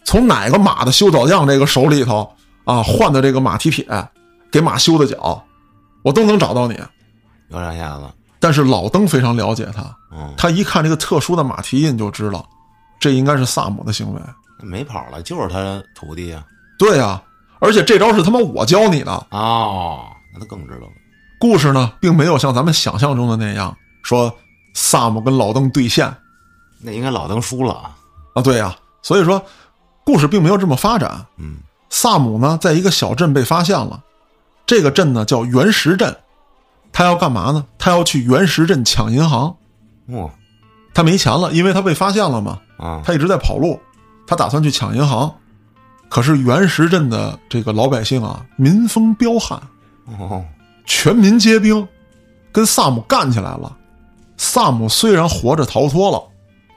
[0.05, 2.31] 从哪个马的修脚匠这个手里头
[2.64, 3.87] 啊换的这个马蹄铁，
[4.51, 5.43] 给马修的脚，
[6.03, 6.78] 我都能找到你。
[7.49, 8.05] 有两下子，
[8.39, 12.47] 但是老登非常了解他，嗯，他一看这个特殊的马蹄印就知道，
[12.99, 14.20] 这应该是萨姆的行为。
[14.62, 16.45] 没跑了，就是他徒弟呀。
[16.78, 17.22] 对呀、
[17.61, 19.26] 而且这招是他妈我教你的。
[19.31, 20.93] 哦，那他更知道了。
[21.39, 24.35] 故事呢，并没有像咱们想象中的那样，说
[24.74, 26.14] 萨姆跟老登对线
[26.81, 27.97] 那应该老登输了啊。
[28.35, 28.43] 啊。
[28.43, 29.43] 对呀、所以说
[30.05, 31.26] 故事并没有这么发展。
[31.39, 31.57] 嗯
[31.93, 34.01] 萨姆呢，在一个小镇被发现了，
[34.64, 36.16] 这个镇呢叫原石镇，
[36.93, 37.64] 他要干嘛呢？
[37.78, 39.57] 他要去原石镇抢银行，
[40.07, 40.31] 哦
[40.95, 42.61] 他没钱了，因为他被发现了嘛。
[42.76, 43.81] 啊他一直在跑路，
[44.26, 45.35] 他打算去抢银行，
[46.09, 49.61] 可是原石镇的这个老百姓啊，民风彪悍，
[50.18, 50.44] 哦
[50.84, 51.86] 全民皆兵，
[52.50, 53.76] 跟萨姆干起来了。
[54.36, 56.22] 萨姆虽然活着逃脱了，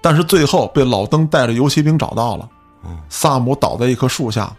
[0.02, 2.48] 但是最后被老登带着游骑兵找到了。
[2.86, 4.54] 嗯萨姆倒在一棵树下，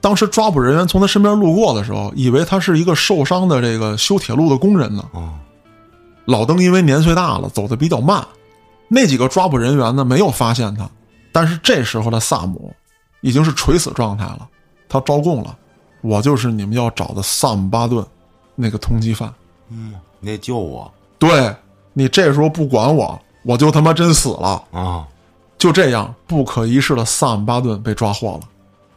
[0.00, 5.04] 当时抓捕人员从他身边路过的时候，以为他是一个受伤的这个修铁路的工人呢。
[5.12, 5.34] 哦
[6.24, 8.24] 老登因为年岁大了，走得比较慢，
[8.86, 10.88] 那几个抓捕人员呢没有发现他，
[11.32, 12.72] 但是这时候的萨姆
[13.22, 14.48] 已经是垂死状态了，
[14.88, 15.58] 他招供了，
[16.02, 18.04] 我就是你们要找的萨姆巴顿，
[18.54, 19.32] 那个通缉犯。
[19.70, 21.54] 嗯，你得救我对
[21.94, 24.62] 你这时候不管我，我就他妈真死了。
[24.72, 25.06] 啊！
[25.56, 28.40] 就这样，不可一世的萨姆巴顿被抓获了。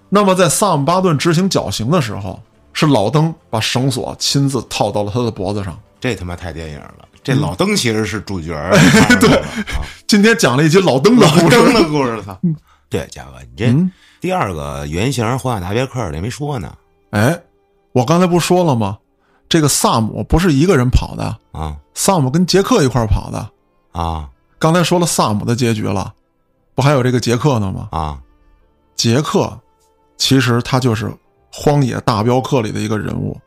[0.10, 2.42] 那么在萨姆巴顿执行绞刑的时候，
[2.74, 5.80] 是老登把绳索亲自套到了他的脖子上。
[6.00, 7.08] 这他妈太电影了。
[7.24, 8.54] 这老登其实是主角
[9.20, 11.50] 对啊，今天讲了一集老登的老故事。
[11.50, 12.38] 登的故事， 操！
[12.42, 12.56] 你
[13.58, 13.92] 这嗯
[14.22, 16.76] 第二个原型《荒野大镖客》这没说呢。
[17.16, 17.42] 哎，
[17.94, 18.98] 我刚才不说了吗？
[19.48, 23.50] 这个萨姆不是一个人跑的，啊萨姆跟杰克一块儿跑的。
[23.94, 26.14] 啊刚才说了萨姆的结局了，
[26.74, 27.88] 不还有这个杰克呢吗？
[27.92, 28.20] 啊
[28.96, 29.58] 杰克
[30.18, 31.06] 其实他就是
[31.50, 33.40] 《荒野大镖客》里的一个人物，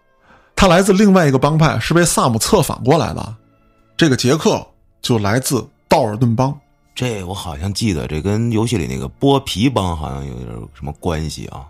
[0.57, 3.37] 他来自另外一个帮派，是被萨姆策反过来的。
[3.99, 4.66] 这个杰克
[5.03, 6.59] 就来自道尔顿帮。
[6.95, 11.66] 这我好像记得，这跟游戏里那个剥皮帮好像有点什么关系啊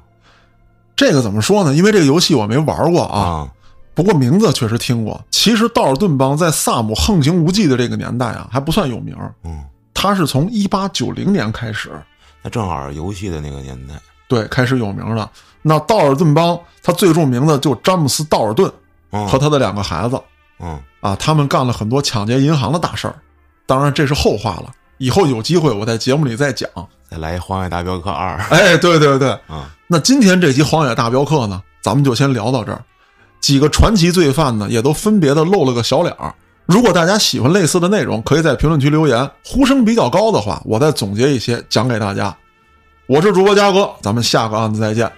[0.99, 1.73] 这个怎么说呢？
[1.77, 3.49] 因为这个游戏我没玩过啊，啊
[3.95, 5.25] 不过名字确实听过。
[5.31, 9.17] 其实道尔顿帮在萨姆横行无忌的这个年代啊，还不算有名。
[9.45, 11.93] 嗯，他是从一八九零年开始，
[12.43, 13.95] 那正好是游戏的那个年代
[14.27, 15.31] 对，开始有名的。
[15.63, 18.69] 那道尔顿帮，他最著名的就詹姆斯·道尔顿
[19.13, 20.21] 嗯和他的两个孩子
[20.59, 23.15] 嗯啊，他们干了很多抢劫银行的大事儿。
[23.67, 26.69] 当然这是后话了，以后有机会我在节目里再讲。
[27.11, 32.83] 再来一《荒野大镖客二》哎，对对对，啊那今天这集《荒野大镖客》呢，咱们就先聊到这儿。
[33.41, 36.35] 几个传奇罪犯呢，也都分别的露了个小脸儿。
[36.67, 39.31] 如果大家喜欢类似的内容，可以在评论区留言。
[39.43, 42.37] 呼声比较高的话，我再总结一些讲给大家。
[43.07, 45.11] 我是主播嘉哥，咱们下个案子再见。